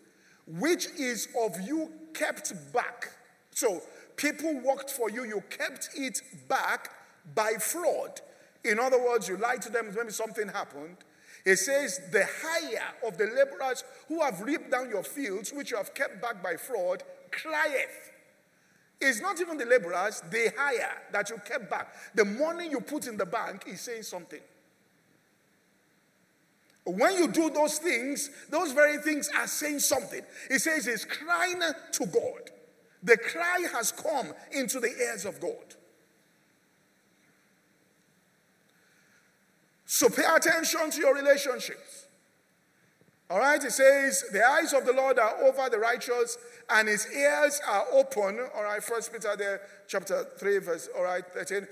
which 0.58 0.88
is 0.98 1.27
of 1.39 1.60
you 1.62 1.91
kept 2.13 2.53
back. 2.74 3.12
So 3.51 3.82
people 4.15 4.60
worked 4.62 4.89
for 4.89 5.10
you, 5.10 5.24
you 5.24 5.44
kept 5.50 5.89
it 5.96 6.22
back 6.48 6.89
by 7.36 7.53
fraud. 7.60 8.22
In 8.65 8.79
other 8.79 9.01
words, 9.01 9.27
you 9.27 9.38
lied 9.38 9.62
to 9.63 9.72
them 9.72 9.94
when 9.94 10.10
something 10.12 10.48
happened. 10.48 10.98
It 11.46 11.58
says, 11.58 12.01
The 12.12 12.25
hire 12.25 12.94
of 13.08 13.18
the 13.18 13.25
laborers 13.27 13.84
who 14.08 14.22
have 14.22 14.41
reaped 14.41 14.72
down 14.72 14.89
your 14.89 15.03
fields, 15.03 15.53
which 15.53 15.72
you 15.72 15.77
have 15.77 15.94
kept 15.94 16.22
back 16.22 16.44
by 16.44 16.56
fraud, 16.56 17.03
crieth. 17.32 18.12
It's 19.01 19.22
not 19.22 19.39
even 19.39 19.58
the 19.58 19.65
laborers, 19.65 20.22
the 20.29 20.51
hire 20.58 21.01
that 21.13 21.29
you 21.29 21.38
kept 21.46 21.70
back. 21.70 21.94
The 22.15 22.25
money 22.25 22.70
you 22.70 22.82
put 22.82 23.08
in 23.08 23.15
the 23.15 23.25
bank 23.25 23.63
is 23.68 23.79
saying 23.79 24.03
something. 24.03 24.41
When 26.91 27.15
you 27.15 27.27
do 27.27 27.50
those 27.50 27.77
things, 27.77 28.29
those 28.50 28.72
very 28.72 28.98
things 28.98 29.29
are 29.38 29.48
saying 29.48 29.79
something. 29.79 30.22
It 30.50 30.60
says 30.60 30.88
it's 30.88 31.05
crying 31.05 31.62
to 31.91 32.05
God. 32.05 32.51
The 33.03 33.17
cry 33.17 33.65
has 33.74 33.91
come 33.91 34.34
into 34.51 34.79
the 34.79 34.89
ears 34.89 35.25
of 35.25 35.39
God. 35.39 35.75
So 39.86 40.10
pay 40.10 40.24
attention 40.24 40.91
to 40.91 41.00
your 41.00 41.15
relationships. 41.15 41.88
All 43.31 43.38
right, 43.38 43.63
it 43.63 43.71
says, 43.71 44.24
the 44.31 44.43
eyes 44.43 44.74
of 44.74 44.88
the 44.88 44.93
Lord 44.93 45.19
are 45.19 45.43
over 45.43 45.69
the 45.69 45.77
righteous, 45.77 46.36
and 46.67 46.88
his 46.88 47.05
ears 47.15 47.62
are 47.67 47.86
open. 47.93 48.39
All 48.55 48.63
right, 48.63 48.81
First 48.81 49.13
Peter 49.13 49.36
there, 49.38 49.62
chapter 49.88 50.25
3, 50.39 50.57
verse, 50.57 50.89
all 50.98 51.03
right, 51.03 51.24
13, 51.33 51.67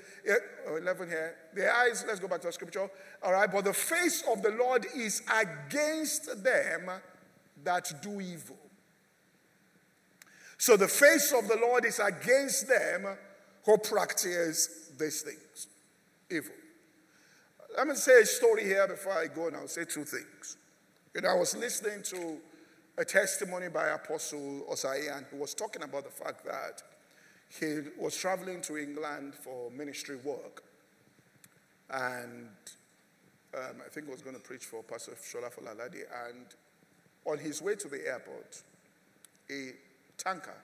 11 0.67 1.09
here. 1.09 1.35
The 1.55 1.75
eyes, 1.75 2.05
let's 2.07 2.19
go 2.19 2.27
back 2.27 2.41
to 2.41 2.47
the 2.47 2.53
scripture. 2.53 2.87
All 3.23 3.33
right, 3.33 3.51
but 3.51 3.63
the 3.65 3.73
face 3.73 4.23
of 4.31 4.43
the 4.43 4.51
Lord 4.51 4.85
is 4.95 5.23
against 5.33 6.43
them 6.43 6.91
that 7.63 7.91
do 8.03 8.21
evil. 8.21 8.57
So 10.59 10.77
the 10.77 10.87
face 10.87 11.33
of 11.33 11.47
the 11.47 11.57
Lord 11.59 11.85
is 11.85 11.99
against 11.99 12.67
them 12.67 13.17
who 13.65 13.77
practice 13.79 14.91
these 14.99 15.23
things, 15.23 15.67
evil. 16.29 16.53
Let 17.75 17.87
me 17.87 17.95
say 17.95 18.21
a 18.21 18.25
story 18.25 18.63
here 18.63 18.87
before 18.87 19.13
I 19.13 19.25
go, 19.25 19.47
and 19.47 19.55
I'll 19.55 19.67
say 19.67 19.85
two 19.85 20.03
things. 20.03 20.57
You 21.17 21.24
know, 21.24 21.29
I 21.29 21.33
was 21.39 21.57
listening 21.57 22.03
to 22.03 22.38
a 22.95 23.03
testimony 23.03 23.69
by 23.69 23.88
Apostle 23.88 24.67
Osai, 24.71 25.25
who 25.31 25.38
was 25.38 25.55
talking 25.55 25.81
about 25.81 26.03
the 26.03 26.12
fact 26.12 26.45
that 26.45 26.83
he 27.59 27.89
was 27.97 28.15
traveling 28.15 28.62
to 28.62 28.77
England 28.77 29.33
for 29.33 29.71
ministry 29.71 30.17
work. 30.17 30.63
And 31.89 32.50
Um, 33.55 33.81
I 33.83 33.89
think 33.89 34.07
I 34.07 34.12
was 34.12 34.21
going 34.21 34.36
to 34.36 34.41
preach 34.41 34.65
for 34.65 34.83
Pastor 34.83 35.13
Shola 35.13 35.50
Folalade, 35.51 36.05
and 36.27 36.45
on 37.25 37.39
his 37.39 37.63
way 37.63 37.75
to 37.77 37.88
the 37.88 38.05
airport, 38.05 38.62
a 39.50 39.71
tanker 40.17 40.62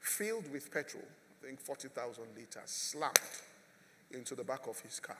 filled 0.00 0.52
with 0.52 0.70
petrol, 0.70 1.04
I 1.40 1.46
think 1.46 1.60
40,000 1.60 2.24
liters, 2.36 2.60
slammed 2.66 3.14
into 4.10 4.34
the 4.34 4.44
back 4.44 4.66
of 4.66 4.78
his 4.80 5.00
car. 5.00 5.16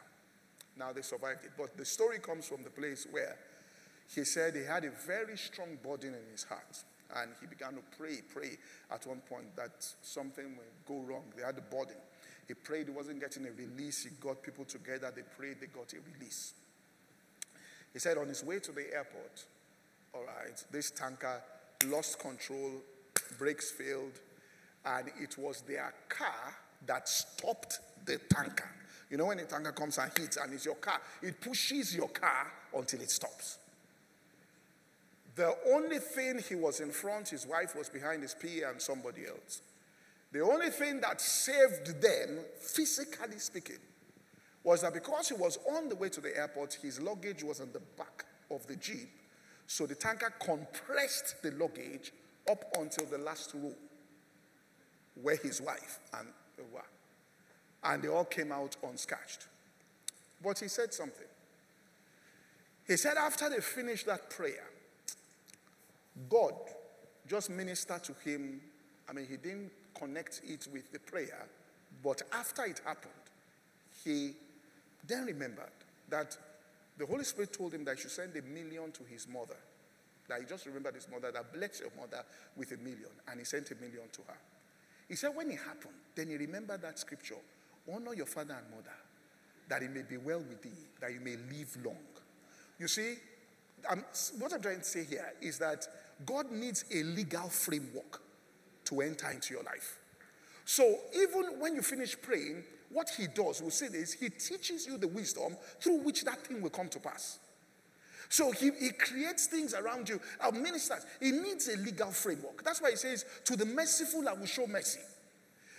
Now 0.76 0.92
they 0.92 1.00
survived 1.00 1.46
it. 1.46 1.52
But 1.56 1.78
the 1.78 1.86
story 1.86 2.18
comes 2.18 2.46
from 2.46 2.62
the 2.62 2.70
place 2.70 3.06
where 3.10 3.38
he 4.14 4.24
said 4.24 4.56
he 4.56 4.64
had 4.64 4.84
a 4.84 4.90
very 4.90 5.36
strong 5.36 5.78
burden 5.82 6.14
in 6.14 6.30
his 6.32 6.44
heart. 6.44 6.84
And 7.16 7.30
he 7.40 7.46
began 7.46 7.70
to 7.74 7.82
pray, 7.96 8.20
pray 8.32 8.56
at 8.90 9.06
one 9.06 9.20
point 9.28 9.56
that 9.56 9.72
something 10.02 10.44
would 10.44 10.86
go 10.86 11.00
wrong. 11.02 11.24
They 11.36 11.42
had 11.42 11.58
a 11.58 11.62
burden. 11.62 11.96
He 12.46 12.54
prayed, 12.54 12.86
he 12.88 12.92
wasn't 12.92 13.20
getting 13.20 13.46
a 13.46 13.52
release. 13.52 14.04
He 14.04 14.10
got 14.20 14.42
people 14.42 14.64
together, 14.64 15.12
they 15.14 15.22
prayed, 15.22 15.60
they 15.60 15.66
got 15.66 15.92
a 15.92 15.96
release. 16.14 16.54
He 17.92 17.98
said 17.98 18.18
on 18.18 18.28
his 18.28 18.44
way 18.44 18.58
to 18.60 18.72
the 18.72 18.92
airport, 18.94 19.44
all 20.14 20.24
right, 20.24 20.64
this 20.70 20.90
tanker 20.90 21.42
lost 21.86 22.18
control, 22.18 22.72
brakes 23.38 23.70
failed, 23.70 24.20
and 24.84 25.08
it 25.20 25.36
was 25.38 25.62
their 25.62 25.92
car 26.08 26.54
that 26.86 27.08
stopped 27.08 27.78
the 28.04 28.18
tanker. 28.28 28.70
You 29.08 29.16
know, 29.16 29.26
when 29.26 29.38
a 29.40 29.44
tanker 29.44 29.72
comes 29.72 29.98
and 29.98 30.10
hits 30.16 30.36
and 30.36 30.52
it's 30.52 30.64
your 30.64 30.76
car, 30.76 31.00
it 31.22 31.40
pushes 31.40 31.94
your 31.94 32.08
car 32.08 32.52
until 32.74 33.00
it 33.00 33.10
stops. 33.10 33.58
The 35.36 35.54
only 35.68 35.98
thing 35.98 36.40
he 36.48 36.54
was 36.54 36.80
in 36.80 36.90
front, 36.90 37.28
his 37.28 37.46
wife 37.46 37.76
was 37.76 37.88
behind 37.88 38.22
his 38.22 38.34
PA 38.34 38.70
and 38.70 38.80
somebody 38.80 39.26
else. 39.26 39.62
The 40.32 40.40
only 40.40 40.70
thing 40.70 41.00
that 41.00 41.20
saved 41.20 42.00
them, 42.00 42.40
physically 42.60 43.38
speaking, 43.38 43.78
was 44.62 44.82
that 44.82 44.94
because 44.94 45.28
he 45.28 45.34
was 45.34 45.58
on 45.70 45.88
the 45.88 45.96
way 45.96 46.08
to 46.08 46.20
the 46.20 46.36
airport, 46.36 46.74
his 46.74 47.00
luggage 47.00 47.42
was 47.42 47.60
on 47.60 47.72
the 47.72 47.80
back 47.96 48.24
of 48.50 48.66
the 48.66 48.76
Jeep. 48.76 49.08
So 49.66 49.86
the 49.86 49.94
tanker 49.94 50.32
compressed 50.40 51.42
the 51.42 51.52
luggage 51.52 52.12
up 52.50 52.64
until 52.78 53.06
the 53.06 53.18
last 53.18 53.52
row 53.54 53.72
where 55.22 55.36
his 55.36 55.60
wife 55.60 56.00
and 56.18 56.28
were. 56.72 56.80
And 57.84 58.02
they 58.02 58.08
all 58.08 58.24
came 58.24 58.52
out 58.52 58.76
unscathed. 58.82 59.46
But 60.42 60.58
he 60.58 60.68
said 60.68 60.92
something. 60.92 61.26
He 62.86 62.96
said 62.96 63.16
after 63.16 63.48
they 63.48 63.60
finished 63.60 64.06
that 64.06 64.30
prayer, 64.30 64.68
God 66.28 66.54
just 67.26 67.50
ministered 67.50 68.02
to 68.04 68.14
him. 68.24 68.60
I 69.08 69.12
mean, 69.12 69.26
he 69.28 69.36
didn't 69.36 69.70
connect 69.94 70.42
it 70.44 70.68
with 70.72 70.92
the 70.92 70.98
prayer, 70.98 71.46
but 72.02 72.22
after 72.32 72.64
it 72.64 72.80
happened, 72.84 73.12
he 74.04 74.32
then 75.06 75.26
remembered 75.26 75.70
that 76.08 76.36
the 76.98 77.06
Holy 77.06 77.24
Spirit 77.24 77.52
told 77.52 77.72
him 77.72 77.84
that 77.84 77.96
he 77.96 78.02
should 78.02 78.10
send 78.10 78.36
a 78.36 78.42
million 78.42 78.92
to 78.92 79.02
his 79.04 79.26
mother. 79.28 79.56
That 80.28 80.40
he 80.40 80.46
just 80.46 80.66
remembered 80.66 80.94
his 80.94 81.08
mother, 81.10 81.32
that 81.32 81.52
bless 81.52 81.80
your 81.80 81.90
mother 81.98 82.22
with 82.56 82.72
a 82.72 82.76
million. 82.76 83.10
And 83.28 83.38
he 83.40 83.44
sent 83.44 83.70
a 83.70 83.74
million 83.76 84.08
to 84.12 84.20
her. 84.28 84.36
He 85.08 85.16
said, 85.16 85.30
when 85.34 85.50
it 85.50 85.58
happened, 85.58 85.94
then 86.14 86.28
he 86.28 86.36
remembered 86.36 86.82
that 86.82 86.98
scripture 86.98 87.36
honor 87.92 88.14
your 88.14 88.26
father 88.26 88.54
and 88.54 88.70
mother, 88.70 88.94
that 89.68 89.82
it 89.82 89.90
may 89.90 90.02
be 90.02 90.16
well 90.16 90.38
with 90.38 90.62
thee, 90.62 90.70
that 91.00 91.12
you 91.12 91.20
may 91.20 91.36
live 91.36 91.76
long. 91.84 91.96
You 92.78 92.88
see, 92.88 93.14
I'm, 93.88 94.04
what 94.38 94.52
I'm 94.52 94.60
trying 94.60 94.78
to 94.78 94.84
say 94.84 95.04
here 95.04 95.32
is 95.40 95.58
that 95.58 95.86
God 96.26 96.50
needs 96.50 96.84
a 96.92 97.02
legal 97.02 97.48
framework 97.48 98.20
to 98.84 99.00
enter 99.00 99.30
into 99.30 99.54
your 99.54 99.62
life. 99.62 99.98
So 100.64 100.98
even 101.14 101.60
when 101.60 101.74
you 101.74 101.82
finish 101.82 102.20
praying, 102.20 102.64
what 102.90 103.08
he 103.16 103.26
does, 103.26 103.60
we'll 103.60 103.70
say 103.70 103.88
this, 103.88 104.12
he 104.12 104.28
teaches 104.28 104.86
you 104.86 104.98
the 104.98 105.08
wisdom 105.08 105.56
through 105.80 105.98
which 105.98 106.24
that 106.24 106.38
thing 106.46 106.60
will 106.60 106.70
come 106.70 106.88
to 106.88 106.98
pass. 106.98 107.38
So 108.28 108.52
he, 108.52 108.70
he 108.78 108.90
creates 108.90 109.46
things 109.46 109.74
around 109.74 110.08
you. 110.08 110.20
Our 110.40 110.52
ministers, 110.52 111.04
he 111.20 111.32
needs 111.32 111.68
a 111.68 111.76
legal 111.78 112.12
framework. 112.12 112.62
That's 112.64 112.80
why 112.80 112.90
he 112.90 112.96
says, 112.96 113.24
To 113.44 113.56
the 113.56 113.66
merciful, 113.66 114.28
I 114.28 114.32
will 114.34 114.46
show 114.46 114.66
mercy. 114.66 115.00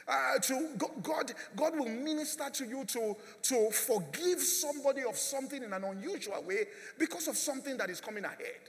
Uh, 0.08 0.40
to 0.40 0.70
God, 1.02 1.32
God 1.56 1.78
will 1.78 1.88
minister 1.88 2.50
to 2.50 2.66
you 2.66 2.84
to, 2.86 3.16
to 3.44 3.72
forgive 3.72 4.42
somebody 4.42 5.04
of 5.04 5.16
something 5.16 5.64
in 5.64 5.72
an 5.72 5.84
unusual 5.84 6.44
way 6.44 6.66
because 7.00 7.30
of 7.30 7.38
something 7.38 7.78
that 7.78 7.90
is 7.90 8.02
coming 8.02 8.26
ahead. 8.26 8.60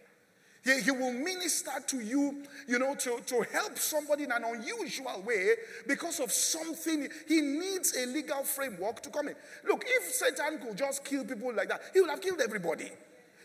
He, 0.64 0.80
he 0.80 0.90
will 0.92 1.12
minister 1.12 1.72
to 1.88 2.00
you, 2.00 2.44
you 2.68 2.78
know, 2.78 2.94
to, 2.94 3.18
to 3.26 3.44
help 3.52 3.76
somebody 3.78 4.24
in 4.24 4.32
an 4.32 4.44
unusual 4.44 5.22
way 5.26 5.54
because 5.88 6.20
of 6.20 6.30
something. 6.30 7.08
He 7.26 7.40
needs 7.40 7.96
a 7.96 8.06
legal 8.06 8.44
framework 8.44 9.02
to 9.02 9.10
come 9.10 9.28
in. 9.28 9.34
Look, 9.66 9.84
if 9.86 10.12
Satan 10.12 10.60
could 10.60 10.78
just 10.78 11.04
kill 11.04 11.24
people 11.24 11.52
like 11.52 11.68
that, 11.68 11.80
he 11.92 12.00
would 12.00 12.10
have 12.10 12.20
killed 12.20 12.40
everybody. 12.40 12.90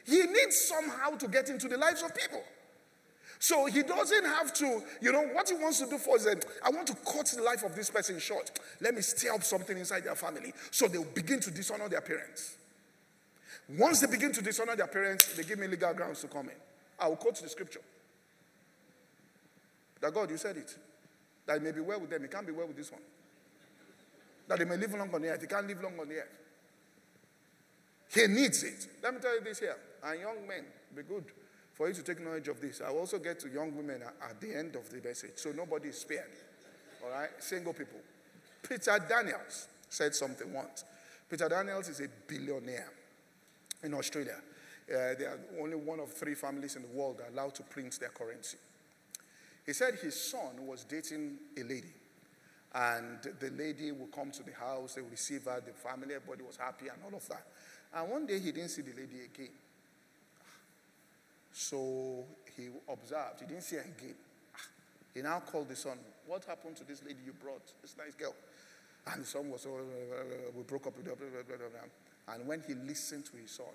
He 0.05 0.21
needs 0.23 0.67
somehow 0.67 1.17
to 1.17 1.27
get 1.27 1.49
into 1.49 1.67
the 1.67 1.77
lives 1.77 2.03
of 2.03 2.15
people. 2.15 2.43
So 3.39 3.65
he 3.65 3.83
doesn't 3.83 4.25
have 4.25 4.53
to, 4.55 4.81
you 5.01 5.11
know, 5.11 5.23
what 5.33 5.49
he 5.49 5.55
wants 5.55 5.79
to 5.79 5.87
do 5.87 5.97
for 5.97 6.17
is 6.17 6.25
that 6.25 6.45
I 6.63 6.69
want 6.69 6.87
to 6.87 6.95
cut 6.95 7.27
the 7.35 7.43
life 7.43 7.63
of 7.63 7.75
this 7.75 7.89
person 7.89 8.19
short. 8.19 8.51
Let 8.79 8.95
me 8.95 9.01
stir 9.01 9.33
up 9.33 9.43
something 9.43 9.77
inside 9.77 10.03
their 10.03 10.15
family 10.15 10.53
so 10.71 10.87
they'll 10.87 11.03
begin 11.03 11.39
to 11.41 11.51
dishonor 11.51 11.89
their 11.89 12.01
parents. 12.01 12.57
Once 13.77 13.99
they 13.99 14.07
begin 14.07 14.31
to 14.33 14.41
dishonor 14.41 14.75
their 14.75 14.87
parents, 14.87 15.33
they 15.33 15.43
give 15.43 15.59
me 15.59 15.67
legal 15.67 15.93
grounds 15.93 16.21
to 16.21 16.27
come 16.27 16.49
in. 16.49 16.55
I 16.99 17.07
will 17.07 17.15
quote 17.15 17.41
the 17.41 17.49
scripture. 17.49 17.81
That 20.01 20.13
God, 20.13 20.29
you 20.29 20.37
said 20.37 20.57
it. 20.57 20.75
That 21.45 21.57
it 21.57 21.63
may 21.63 21.71
be 21.71 21.81
well 21.81 21.99
with 21.99 22.09
them. 22.09 22.23
It 22.23 22.31
can't 22.31 22.45
be 22.45 22.53
well 22.53 22.67
with 22.67 22.77
this 22.77 22.91
one. 22.91 23.01
That 24.47 24.59
they 24.59 24.65
may 24.65 24.77
live 24.77 24.93
long 24.93 25.13
on 25.13 25.21
the 25.21 25.29
earth. 25.29 25.41
He 25.41 25.47
can't 25.47 25.67
live 25.67 25.81
long 25.81 25.99
on 25.99 26.07
the 26.07 26.15
earth. 26.15 26.37
He 28.13 28.27
needs 28.27 28.63
it. 28.63 28.87
Let 29.03 29.13
me 29.13 29.19
tell 29.19 29.35
you 29.35 29.43
this 29.43 29.59
here. 29.59 29.75
And 30.03 30.19
young 30.19 30.47
men, 30.47 30.65
be 30.95 31.03
good 31.03 31.25
for 31.73 31.87
you 31.87 31.93
to 31.93 32.03
take 32.03 32.23
knowledge 32.23 32.47
of 32.47 32.61
this. 32.61 32.81
I 32.81 32.89
will 32.89 32.99
also 32.99 33.19
get 33.19 33.39
to 33.41 33.49
young 33.49 33.75
women 33.75 34.01
at 34.03 34.41
the 34.41 34.55
end 34.55 34.75
of 34.75 34.89
the 34.89 35.05
message. 35.07 35.33
So 35.35 35.51
nobody 35.51 35.89
is 35.89 35.99
spared. 35.99 36.31
All 37.03 37.11
right? 37.11 37.29
Single 37.39 37.73
people. 37.73 37.99
Peter 38.67 38.97
Daniels 39.07 39.67
said 39.89 40.15
something 40.15 40.51
once. 40.53 40.83
Peter 41.29 41.49
Daniels 41.49 41.89
is 41.89 41.99
a 41.99 42.07
billionaire 42.27 42.89
in 43.83 43.93
Australia. 43.93 44.37
Uh, 44.89 45.15
they 45.19 45.25
are 45.25 45.39
only 45.59 45.75
one 45.75 45.99
of 45.99 46.13
three 46.13 46.33
families 46.33 46.77
in 46.77 46.81
the 46.81 46.87
world 46.87 47.21
allowed 47.31 47.53
to 47.55 47.63
print 47.63 47.99
their 47.99 48.09
currency. 48.09 48.57
He 49.65 49.73
said 49.73 49.95
his 49.95 50.19
son 50.19 50.65
was 50.65 50.85
dating 50.85 51.37
a 51.57 51.63
lady. 51.63 51.93
And 52.73 53.19
the 53.39 53.49
lady 53.51 53.91
would 53.91 54.11
come 54.11 54.31
to 54.31 54.43
the 54.43 54.53
house, 54.53 54.95
they 54.95 55.01
would 55.01 55.11
receive 55.11 55.45
her, 55.45 55.61
the 55.65 55.73
family, 55.73 56.15
everybody 56.15 56.43
was 56.43 56.57
happy 56.57 56.87
and 56.87 56.97
all 57.03 57.17
of 57.17 57.27
that. 57.27 57.43
And 57.93 58.09
one 58.09 58.25
day 58.25 58.39
he 58.39 58.51
didn't 58.51 58.69
see 58.69 58.81
the 58.81 58.91
lady 58.91 59.25
again. 59.25 59.49
So 61.51 62.25
he 62.55 62.67
observed, 62.87 63.41
he 63.41 63.45
didn't 63.47 63.63
see 63.63 63.77
her 63.77 63.81
again. 63.81 64.15
He 65.13 65.21
now 65.21 65.39
called 65.39 65.69
the 65.69 65.75
son, 65.75 65.97
What 66.27 66.45
happened 66.45 66.75
to 66.77 66.83
this 66.83 67.01
lady 67.03 67.19
you 67.25 67.33
brought, 67.33 67.65
this 67.81 67.95
nice 67.97 68.13
girl? 68.13 68.35
And 69.11 69.23
the 69.23 69.25
son 69.25 69.49
was, 69.49 69.65
oh, 69.65 69.79
we 70.55 70.63
broke 70.63 70.87
up 70.87 70.97
with 70.97 71.07
her. 71.07 71.15
And 72.27 72.45
when 72.45 72.61
he 72.67 72.73
listened 72.73 73.25
to 73.25 73.37
his 73.37 73.51
son, 73.51 73.65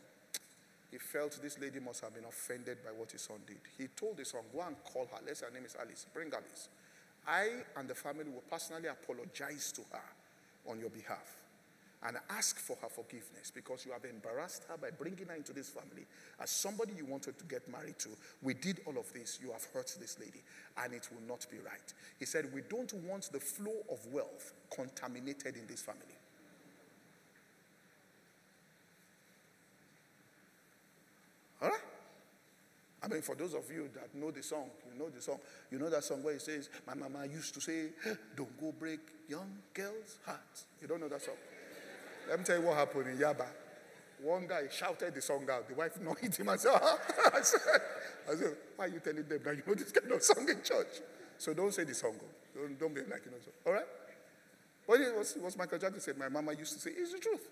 he 0.92 0.98
felt 0.98 1.40
this 1.40 1.58
lady 1.58 1.80
must 1.80 2.02
have 2.02 2.14
been 2.14 2.26
offended 2.26 2.76
by 2.84 2.90
what 2.90 3.10
his 3.10 3.22
son 3.22 3.38
did. 3.46 3.56
He 3.78 3.86
told 3.88 4.18
his 4.18 4.28
son, 4.28 4.42
Go 4.52 4.60
and 4.60 4.76
call 4.84 5.08
her. 5.10 5.18
Let's 5.26 5.40
say 5.40 5.46
her 5.46 5.52
name 5.52 5.64
is 5.64 5.74
Alice. 5.80 6.06
Bring 6.12 6.30
Alice. 6.32 6.68
I 7.26 7.48
and 7.78 7.88
the 7.88 7.94
family 7.94 8.24
will 8.24 8.44
personally 8.50 8.88
apologize 8.88 9.72
to 9.72 9.80
her 9.90 10.70
on 10.70 10.78
your 10.78 10.90
behalf 10.90 11.42
and 12.04 12.18
ask 12.30 12.58
for 12.58 12.76
her 12.82 12.88
forgiveness 12.88 13.50
because 13.54 13.86
you 13.86 13.92
have 13.92 14.04
embarrassed 14.04 14.64
her 14.68 14.76
by 14.76 14.90
bringing 14.90 15.26
her 15.28 15.34
into 15.34 15.54
this 15.54 15.70
family 15.70 16.04
as 16.40 16.50
somebody 16.50 16.92
you 16.98 17.06
wanted 17.06 17.38
to 17.38 17.44
get 17.44 17.66
married 17.70 17.98
to. 18.00 18.10
We 18.42 18.52
did 18.52 18.80
all 18.84 18.98
of 18.98 19.10
this. 19.14 19.38
You 19.40 19.52
have 19.52 19.64
hurt 19.72 19.96
this 19.98 20.18
lady, 20.18 20.42
and 20.84 20.92
it 20.92 21.08
will 21.10 21.26
not 21.26 21.46
be 21.50 21.56
right. 21.58 21.94
He 22.18 22.26
said, 22.26 22.52
We 22.52 22.62
don't 22.68 22.92
want 23.04 23.30
the 23.32 23.40
flow 23.40 23.76
of 23.90 24.04
wealth 24.12 24.52
contaminated 24.74 25.56
in 25.56 25.66
this 25.68 25.80
family. 25.80 26.18
All 31.62 31.68
right? 31.68 31.78
I 33.04 33.08
mean, 33.08 33.22
for 33.22 33.34
those 33.34 33.54
of 33.54 33.68
you 33.70 33.88
that 33.94 34.14
know 34.14 34.30
the 34.30 34.42
song, 34.42 34.70
you 34.92 34.98
know 34.98 35.10
the 35.10 35.20
song. 35.20 35.38
You 35.70 35.78
know 35.78 35.90
that 35.90 36.04
song 36.04 36.22
where 36.22 36.34
it 36.34 36.42
says, 36.42 36.70
My 36.86 36.94
mama 36.94 37.26
used 37.26 37.52
to 37.54 37.60
say, 37.60 37.88
Don't 38.36 38.60
go 38.60 38.72
break 38.78 39.00
young 39.28 39.58
girls' 39.74 40.18
hearts. 40.24 40.66
You 40.80 40.86
don't 40.86 41.00
know 41.00 41.08
that 41.08 41.22
song? 41.22 41.34
Let 42.28 42.38
me 42.38 42.44
tell 42.44 42.60
you 42.60 42.66
what 42.66 42.76
happened 42.76 43.08
in 43.08 43.18
Yaba. 43.18 43.46
One 44.22 44.46
guy 44.46 44.68
shouted 44.70 45.14
the 45.14 45.20
song 45.20 45.48
out. 45.50 45.68
The 45.68 45.74
wife 45.74 45.98
hit 46.20 46.36
him 46.38 46.48
and 46.48 46.60
said, 46.60 46.72
ah. 46.74 46.98
I 47.34 47.40
said, 47.40 47.60
I 48.30 48.34
said, 48.36 48.56
Why 48.76 48.84
are 48.84 48.88
you 48.88 49.00
telling 49.00 49.26
them 49.26 49.40
that 49.44 49.56
you 49.56 49.62
know 49.66 49.74
this 49.74 49.90
kind 49.90 50.12
of 50.12 50.22
song 50.22 50.48
in 50.48 50.62
church? 50.62 51.00
So 51.38 51.52
don't 51.54 51.74
say 51.74 51.82
the 51.82 51.94
song. 51.94 52.14
Don't, 52.54 52.78
don't 52.78 52.94
be 52.94 53.00
like, 53.00 53.22
you 53.24 53.32
know, 53.32 53.38
so, 53.44 53.50
all 53.66 53.72
right? 53.72 53.86
But 54.86 55.00
it 55.00 55.16
was, 55.16 55.34
it 55.34 55.42
was 55.42 55.56
Michael 55.58 55.78
Jackson 55.78 56.00
said, 56.00 56.18
My 56.18 56.28
mama 56.28 56.52
used 56.52 56.74
to 56.74 56.78
say, 56.78 56.90
It's 56.96 57.12
the 57.12 57.18
truth. 57.18 57.48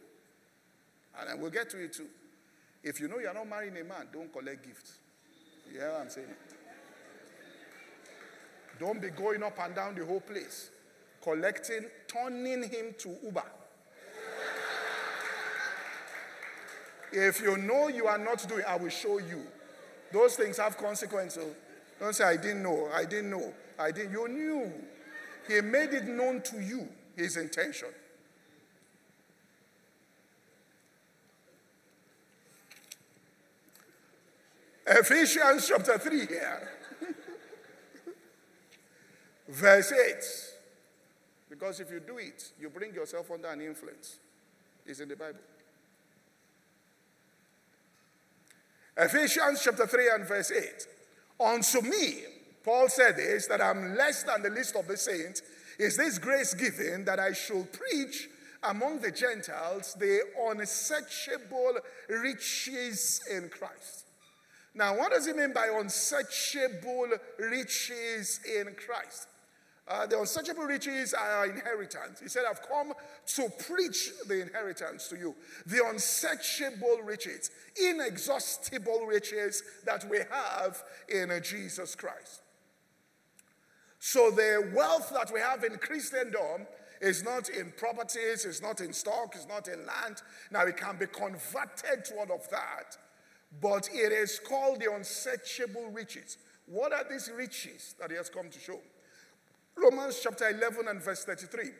And 1.18 1.28
then 1.28 1.40
we'll 1.40 1.50
get 1.50 1.68
to 1.70 1.82
it 1.82 1.92
too. 1.92 2.06
If 2.84 3.00
you 3.00 3.08
know 3.08 3.18
you're 3.18 3.34
not 3.34 3.48
marrying 3.48 3.76
a 3.76 3.84
man, 3.84 4.06
don't 4.12 4.32
collect 4.32 4.64
gifts. 4.64 4.98
You 5.72 5.78
hear 5.78 5.92
what 5.92 6.00
I'm 6.02 6.10
saying? 6.10 6.26
Don't 8.78 9.00
be 9.00 9.10
going 9.10 9.42
up 9.42 9.58
and 9.60 9.74
down 9.74 9.94
the 9.94 10.04
whole 10.04 10.20
place, 10.20 10.70
collecting, 11.22 11.86
turning 12.08 12.62
him 12.62 12.94
to 12.98 13.16
Uber. 13.24 13.44
If 17.12 17.40
you 17.40 17.56
know 17.56 17.88
you 17.88 18.06
are 18.06 18.18
not 18.18 18.46
doing, 18.48 18.64
I 18.66 18.76
will 18.76 18.88
show 18.88 19.18
you. 19.18 19.42
Those 20.12 20.36
things 20.36 20.58
have 20.58 20.76
consequences. 20.76 21.44
Oh. 21.44 21.54
Don't 21.98 22.14
say, 22.14 22.24
I 22.24 22.36
didn't 22.36 22.62
know, 22.62 22.88
I 22.94 23.04
didn't 23.04 23.30
know, 23.30 23.52
I 23.78 23.90
didn't. 23.90 24.12
You 24.12 24.28
knew. 24.28 24.72
He 25.46 25.60
made 25.60 25.92
it 25.92 26.04
known 26.04 26.40
to 26.42 26.60
you, 26.60 26.88
his 27.16 27.36
intention. 27.36 27.88
Ephesians 34.92 35.68
chapter 35.68 35.98
3 35.98 36.26
here. 36.26 36.68
Verse 39.48 39.92
8. 39.92 40.14
Because 41.48 41.78
if 41.78 41.90
you 41.92 42.00
do 42.00 42.18
it, 42.18 42.50
you 42.60 42.68
bring 42.68 42.92
yourself 42.92 43.30
under 43.30 43.48
an 43.48 43.60
influence. 43.60 44.16
It's 44.84 44.98
in 44.98 45.08
the 45.08 45.14
Bible. 45.14 45.38
Ephesians 48.96 49.62
chapter 49.62 49.86
3 49.86 50.10
and 50.14 50.26
verse 50.26 50.50
8. 50.50 50.86
Unto 51.40 51.82
me, 51.82 52.24
Paul 52.64 52.88
said 52.88 53.16
this, 53.16 53.46
that 53.46 53.62
I'm 53.62 53.94
less 53.94 54.24
than 54.24 54.42
the 54.42 54.50
least 54.50 54.74
of 54.74 54.88
the 54.88 54.96
saints, 54.96 55.42
is 55.78 55.96
this 55.96 56.18
grace 56.18 56.52
given 56.52 57.04
that 57.04 57.20
I 57.20 57.32
should 57.32 57.72
preach 57.72 58.28
among 58.64 59.00
the 59.00 59.12
Gentiles 59.12 59.94
the 59.98 60.20
unsearchable 60.48 61.78
riches 62.08 63.20
in 63.30 63.48
Christ. 63.48 64.09
Now, 64.74 64.96
what 64.96 65.10
does 65.10 65.26
he 65.26 65.32
mean 65.32 65.52
by 65.52 65.68
unsearchable 65.72 67.08
riches 67.38 68.40
in 68.46 68.74
Christ? 68.74 69.28
Uh, 69.88 70.06
the 70.06 70.20
unsearchable 70.20 70.62
riches 70.62 71.12
are 71.12 71.28
our 71.28 71.46
inheritance. 71.46 72.20
He 72.20 72.28
said, 72.28 72.44
I've 72.48 72.62
come 72.62 72.92
to 73.34 73.48
preach 73.66 74.10
the 74.28 74.40
inheritance 74.40 75.08
to 75.08 75.16
you. 75.16 75.34
The 75.66 75.84
unsearchable 75.84 77.00
riches, 77.02 77.50
inexhaustible 77.76 79.06
riches 79.06 79.64
that 79.84 80.08
we 80.08 80.18
have 80.30 80.80
in 81.08 81.32
Jesus 81.42 81.96
Christ. 81.96 82.42
So 83.98 84.30
the 84.30 84.70
wealth 84.74 85.10
that 85.12 85.32
we 85.32 85.40
have 85.40 85.64
in 85.64 85.76
Christendom 85.78 86.68
is 87.00 87.24
not 87.24 87.48
in 87.48 87.72
properties, 87.76 88.44
it's 88.44 88.62
not 88.62 88.80
in 88.80 88.92
stock, 88.92 89.34
it's 89.34 89.48
not 89.48 89.66
in 89.66 89.84
land. 89.86 90.22
Now 90.52 90.66
it 90.66 90.76
can 90.76 90.96
be 90.98 91.06
converted 91.06 92.04
to 92.06 92.14
all 92.18 92.32
of 92.32 92.48
that, 92.50 92.96
but 93.60 93.88
it 93.92 94.12
is 94.12 94.38
called 94.38 94.80
the 94.80 94.92
unsearchable 94.92 95.90
riches. 95.90 96.38
What 96.66 96.92
are 96.92 97.04
these 97.08 97.30
riches 97.34 97.94
that 97.98 98.10
he 98.10 98.16
has 98.16 98.28
come 98.28 98.48
to 98.48 98.58
show? 98.58 98.78
Romans 99.76 100.20
chapter 100.22 100.48
11 100.48 100.88
and 100.88 101.02
verse 101.02 101.24
33 101.24 101.70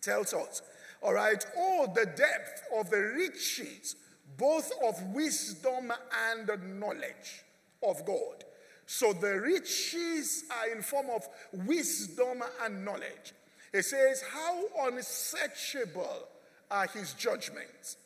tells 0.00 0.32
us, 0.32 0.62
all 1.02 1.14
right, 1.14 1.44
oh, 1.56 1.86
the 1.94 2.06
depth 2.06 2.62
of 2.76 2.90
the 2.90 3.00
riches, 3.16 3.96
both 4.36 4.70
of 4.84 5.00
wisdom 5.14 5.92
and 6.30 6.80
knowledge 6.80 7.44
of 7.82 8.04
God. 8.04 8.44
So 8.86 9.12
the 9.12 9.40
riches 9.40 10.44
are 10.50 10.74
in 10.74 10.82
form 10.82 11.08
of 11.10 11.28
wisdom 11.66 12.42
and 12.64 12.84
knowledge. 12.84 13.34
It 13.72 13.84
says, 13.84 14.22
How 14.32 14.64
unsearchable 14.88 16.26
are 16.70 16.86
his 16.86 17.12
judgments, 17.12 17.96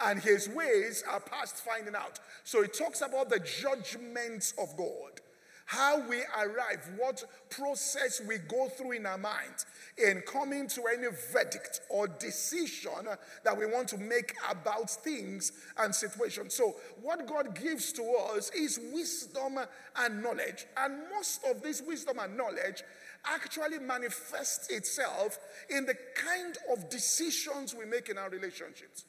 and 0.00 0.20
his 0.20 0.48
ways 0.48 1.02
are 1.10 1.20
past 1.20 1.56
finding 1.56 1.94
out. 1.94 2.20
So 2.44 2.62
it 2.62 2.74
talks 2.74 3.00
about 3.00 3.30
the 3.30 3.40
judgments 3.40 4.54
of 4.58 4.76
God 4.76 5.20
how 5.68 6.00
we 6.08 6.22
arrive, 6.34 6.88
what 6.96 7.22
process 7.50 8.22
we 8.26 8.38
go 8.38 8.70
through 8.70 8.92
in 8.92 9.04
our 9.04 9.18
minds 9.18 9.66
in 9.98 10.22
coming 10.22 10.66
to 10.66 10.82
any 10.90 11.08
verdict 11.30 11.82
or 11.90 12.08
decision 12.08 13.06
that 13.44 13.56
we 13.56 13.66
want 13.66 13.86
to 13.86 13.98
make 13.98 14.34
about 14.50 14.88
things 14.88 15.52
and 15.76 15.94
situations. 15.94 16.54
So, 16.54 16.74
what 17.02 17.26
God 17.26 17.54
gives 17.54 17.92
to 17.92 18.02
us 18.34 18.50
is 18.56 18.80
wisdom 18.94 19.58
and 19.96 20.22
knowledge. 20.22 20.64
And 20.78 21.02
most 21.14 21.44
of 21.44 21.60
this 21.60 21.82
wisdom 21.82 22.18
and 22.18 22.34
knowledge 22.34 22.82
actually 23.26 23.78
manifests 23.78 24.70
itself 24.70 25.38
in 25.68 25.84
the 25.84 25.96
kind 26.14 26.56
of 26.72 26.88
decisions 26.88 27.74
we 27.74 27.84
make 27.84 28.08
in 28.08 28.16
our 28.16 28.30
relationships 28.30 29.04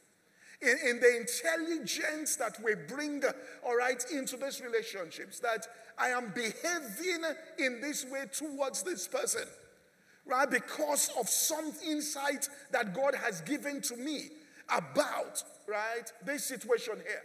in, 0.62 0.78
in 0.88 1.00
the 1.00 1.18
intelligence 1.18 2.36
that 2.36 2.62
we 2.64 2.76
bring, 2.76 3.24
all 3.66 3.78
right, 3.78 4.04
into 4.12 4.38
these 4.38 4.62
relationships, 4.62 5.40
that 5.40 5.68
I 5.98 6.10
am 6.10 6.34
behaving 6.36 7.24
in 7.58 7.82
this 7.82 8.06
way 8.06 8.26
towards 8.32 8.84
this 8.84 9.08
person, 9.08 9.46
right, 10.26 10.50
because 10.50 11.12
of 11.20 11.30
some 11.30 11.72
insight 11.86 12.50
that 12.72 12.94
God 12.94 13.16
has 13.16 13.42
given 13.42 13.82
to 13.84 13.96
me 13.96 14.30
about, 14.70 15.44
right, 15.68 16.12
this 16.26 16.44
situation 16.44 16.96
here. 16.96 17.24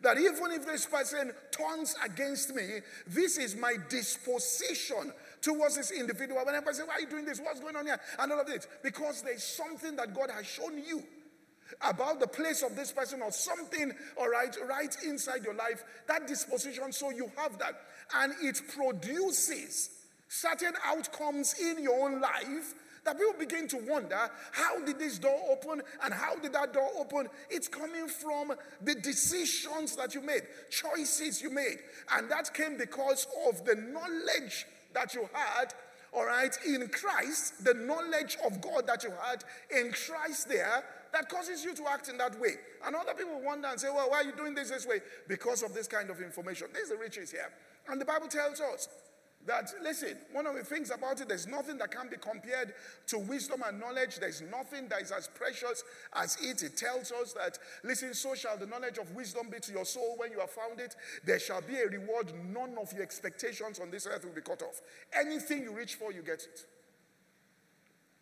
That 0.00 0.18
even 0.18 0.50
if 0.50 0.66
this 0.66 0.84
person 0.84 1.30
turns 1.52 1.94
against 2.04 2.52
me, 2.54 2.80
this 3.06 3.38
is 3.38 3.54
my 3.54 3.76
disposition 3.88 5.12
towards 5.40 5.76
this 5.76 5.92
individual. 5.92 6.44
Whenever 6.44 6.70
I 6.70 6.72
say, 6.72 6.82
Why 6.82 6.94
are 6.94 7.00
you 7.00 7.06
doing 7.06 7.24
this? 7.24 7.38
What's 7.38 7.60
going 7.60 7.76
on 7.76 7.86
here? 7.86 8.00
And 8.18 8.32
all 8.32 8.40
of 8.40 8.48
this. 8.48 8.66
Because 8.82 9.22
there's 9.22 9.44
something 9.44 9.94
that 9.94 10.12
God 10.12 10.28
has 10.32 10.44
shown 10.44 10.82
you 10.84 11.04
about 11.80 12.20
the 12.20 12.26
place 12.26 12.62
of 12.62 12.76
this 12.76 12.92
person 12.92 13.22
or 13.22 13.32
something, 13.32 13.92
all 14.18 14.28
right, 14.28 14.54
right 14.68 14.94
inside 15.04 15.44
your 15.44 15.54
life, 15.54 15.82
that 16.08 16.26
disposition, 16.26 16.92
so 16.92 17.10
you 17.10 17.30
have 17.36 17.58
that. 17.58 17.80
And 18.14 18.34
it 18.42 18.60
produces 18.76 19.90
certain 20.28 20.72
outcomes 20.84 21.54
in 21.60 21.82
your 21.82 22.04
own 22.04 22.20
life 22.20 22.74
that 23.04 23.18
people 23.18 23.34
begin 23.38 23.66
to 23.66 23.78
wonder 23.78 24.30
how 24.52 24.84
did 24.84 24.98
this 24.98 25.18
door 25.18 25.40
open 25.50 25.82
and 26.04 26.14
how 26.14 26.36
did 26.36 26.52
that 26.52 26.72
door 26.72 26.88
open? 26.98 27.28
It's 27.50 27.66
coming 27.66 28.06
from 28.06 28.52
the 28.80 28.94
decisions 28.94 29.96
that 29.96 30.14
you 30.14 30.20
made, 30.20 30.42
choices 30.70 31.42
you 31.42 31.50
made. 31.50 31.78
And 32.12 32.30
that 32.30 32.54
came 32.54 32.78
because 32.78 33.26
of 33.48 33.64
the 33.64 33.74
knowledge 33.74 34.66
that 34.94 35.14
you 35.14 35.28
had 35.32 35.74
all 36.14 36.26
right, 36.26 36.54
in 36.66 36.88
Christ, 36.88 37.64
the 37.64 37.72
knowledge 37.72 38.36
of 38.44 38.60
God 38.60 38.86
that 38.86 39.02
you 39.02 39.12
had 39.22 39.44
in 39.74 39.92
Christ 39.92 40.48
there 40.48 40.84
that 41.12 41.28
causes 41.28 41.64
you 41.64 41.74
to 41.74 41.88
act 41.90 42.08
in 42.08 42.16
that 42.18 42.38
way. 42.40 42.54
And 42.84 42.96
other 42.96 43.14
people 43.14 43.40
wonder 43.42 43.68
and 43.68 43.78
say, 43.78 43.88
well, 43.88 44.10
why 44.10 44.18
are 44.18 44.24
you 44.24 44.32
doing 44.32 44.54
this 44.54 44.70
this 44.70 44.86
way? 44.86 45.00
Because 45.28 45.62
of 45.62 45.74
this 45.74 45.86
kind 45.86 46.10
of 46.10 46.20
information. 46.20 46.68
There's 46.72 46.88
the 46.88 46.96
riches 46.96 47.30
here. 47.30 47.50
And 47.88 48.00
the 48.00 48.04
Bible 48.04 48.28
tells 48.28 48.60
us 48.60 48.88
that, 49.44 49.70
listen, 49.82 50.16
one 50.32 50.46
of 50.46 50.54
the 50.54 50.62
things 50.62 50.90
about 50.90 51.20
it, 51.20 51.28
there's 51.28 51.48
nothing 51.48 51.76
that 51.78 51.90
can 51.90 52.08
be 52.08 52.16
compared 52.16 52.72
to 53.08 53.18
wisdom 53.18 53.62
and 53.66 53.80
knowledge. 53.80 54.20
There's 54.20 54.40
nothing 54.40 54.88
that 54.88 55.02
is 55.02 55.10
as 55.10 55.28
precious 55.28 55.82
as 56.14 56.38
it. 56.40 56.62
It 56.62 56.76
tells 56.76 57.10
us 57.10 57.32
that, 57.32 57.58
listen, 57.82 58.14
so 58.14 58.34
shall 58.34 58.56
the 58.56 58.66
knowledge 58.66 58.98
of 58.98 59.10
wisdom 59.14 59.48
be 59.50 59.58
to 59.60 59.72
your 59.72 59.84
soul 59.84 60.14
when 60.16 60.30
you 60.30 60.38
have 60.38 60.50
found 60.50 60.80
it. 60.80 60.94
There 61.24 61.40
shall 61.40 61.60
be 61.60 61.76
a 61.76 61.88
reward. 61.88 62.32
None 62.54 62.76
of 62.80 62.92
your 62.92 63.02
expectations 63.02 63.80
on 63.80 63.90
this 63.90 64.06
earth 64.06 64.24
will 64.24 64.32
be 64.32 64.42
cut 64.42 64.62
off. 64.62 64.80
Anything 65.12 65.64
you 65.64 65.76
reach 65.76 65.96
for, 65.96 66.12
you 66.12 66.22
get 66.22 66.42
it. 66.42 66.64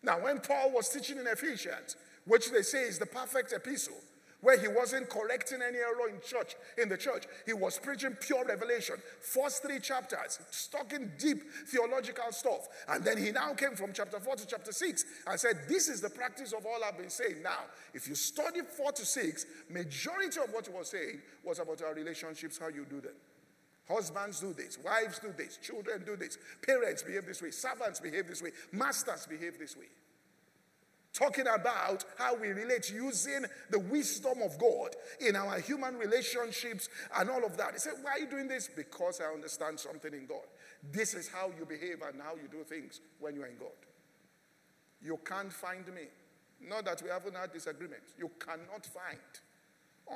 Now, 0.02 0.22
when 0.24 0.40
Paul 0.40 0.72
was 0.72 0.88
teaching 0.88 1.18
in 1.18 1.26
Ephesians, 1.26 1.96
which 2.26 2.50
they 2.50 2.62
say 2.62 2.82
is 2.82 2.98
the 2.98 3.06
perfect 3.06 3.52
epistle, 3.52 3.96
where 4.40 4.58
he 4.58 4.68
wasn't 4.68 5.08
correcting 5.08 5.60
any 5.62 5.78
error 5.78 6.08
in 6.08 6.20
church, 6.26 6.54
in 6.78 6.88
the 6.88 6.96
church. 6.96 7.24
He 7.46 7.52
was 7.52 7.78
preaching 7.78 8.16
pure 8.20 8.44
revelation. 8.44 8.96
First 9.20 9.62
three 9.62 9.80
chapters, 9.80 10.38
talking 10.72 11.10
deep 11.18 11.42
theological 11.68 12.30
stuff. 12.30 12.68
And 12.88 13.04
then 13.04 13.18
he 13.18 13.32
now 13.32 13.54
came 13.54 13.74
from 13.74 13.92
chapter 13.92 14.18
4 14.18 14.36
to 14.36 14.46
chapter 14.46 14.72
6 14.72 15.04
and 15.26 15.38
said, 15.40 15.58
This 15.68 15.88
is 15.88 16.00
the 16.00 16.10
practice 16.10 16.52
of 16.52 16.64
all 16.64 16.82
I've 16.84 16.96
been 16.96 17.10
saying. 17.10 17.42
Now, 17.42 17.64
if 17.92 18.08
you 18.08 18.14
study 18.14 18.60
4 18.60 18.92
to 18.92 19.04
6, 19.04 19.46
majority 19.68 20.40
of 20.40 20.52
what 20.52 20.66
he 20.66 20.72
was 20.72 20.90
saying 20.90 21.20
was 21.44 21.58
about 21.58 21.82
our 21.82 21.94
relationships, 21.94 22.58
how 22.58 22.68
you 22.68 22.86
do 22.88 23.00
them. 23.00 23.14
Husbands 23.88 24.40
do 24.40 24.52
this, 24.52 24.78
wives 24.84 25.18
do 25.18 25.34
this, 25.36 25.56
children 25.56 26.04
do 26.06 26.14
this, 26.14 26.38
parents 26.64 27.02
behave 27.02 27.26
this 27.26 27.42
way, 27.42 27.50
servants 27.50 27.98
behave 27.98 28.28
this 28.28 28.40
way, 28.40 28.50
masters 28.72 29.26
behave 29.26 29.58
this 29.58 29.76
way 29.76 29.86
talking 31.20 31.46
about 31.46 32.04
how 32.16 32.34
we 32.34 32.48
relate 32.48 32.90
using 32.90 33.44
the 33.68 33.78
wisdom 33.78 34.40
of 34.42 34.58
God 34.58 34.96
in 35.20 35.36
our 35.36 35.60
human 35.60 35.96
relationships 35.98 36.88
and 37.16 37.28
all 37.28 37.44
of 37.44 37.58
that. 37.58 37.74
He 37.74 37.78
said, 37.78 37.94
Why 38.00 38.12
are 38.12 38.18
you 38.20 38.26
doing 38.26 38.48
this? 38.48 38.70
Because 38.74 39.20
I 39.20 39.32
understand 39.32 39.78
something 39.78 40.14
in 40.14 40.26
God. 40.26 40.46
This 40.90 41.12
is 41.14 41.28
how 41.28 41.52
you 41.58 41.66
behave 41.66 42.00
and 42.02 42.22
how 42.22 42.36
you 42.36 42.48
do 42.50 42.64
things 42.64 43.00
when 43.18 43.34
you're 43.34 43.46
in 43.46 43.58
God. 43.58 43.68
You 45.02 45.18
can't 45.24 45.52
find 45.52 45.86
me. 45.94 46.08
Not 46.66 46.86
that 46.86 47.02
we 47.02 47.10
haven't 47.10 47.36
had 47.36 47.52
disagreements. 47.52 48.12
You 48.18 48.30
cannot 48.38 48.86
find 48.86 49.18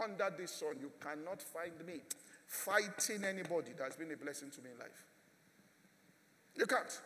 under 0.03 0.33
this 0.37 0.51
sun, 0.53 0.77
you 0.81 0.91
cannot 1.01 1.41
find 1.41 1.73
me 1.87 2.01
fighting 2.47 3.25
anybody 3.25 3.71
that's 3.79 3.97
been 3.97 4.11
a 4.13 4.17
blessing 4.17 4.51
to 4.51 4.61
me 4.61 4.71
in 4.73 4.79
life. 4.79 5.05
You 6.57 6.67
can't. 6.67 7.01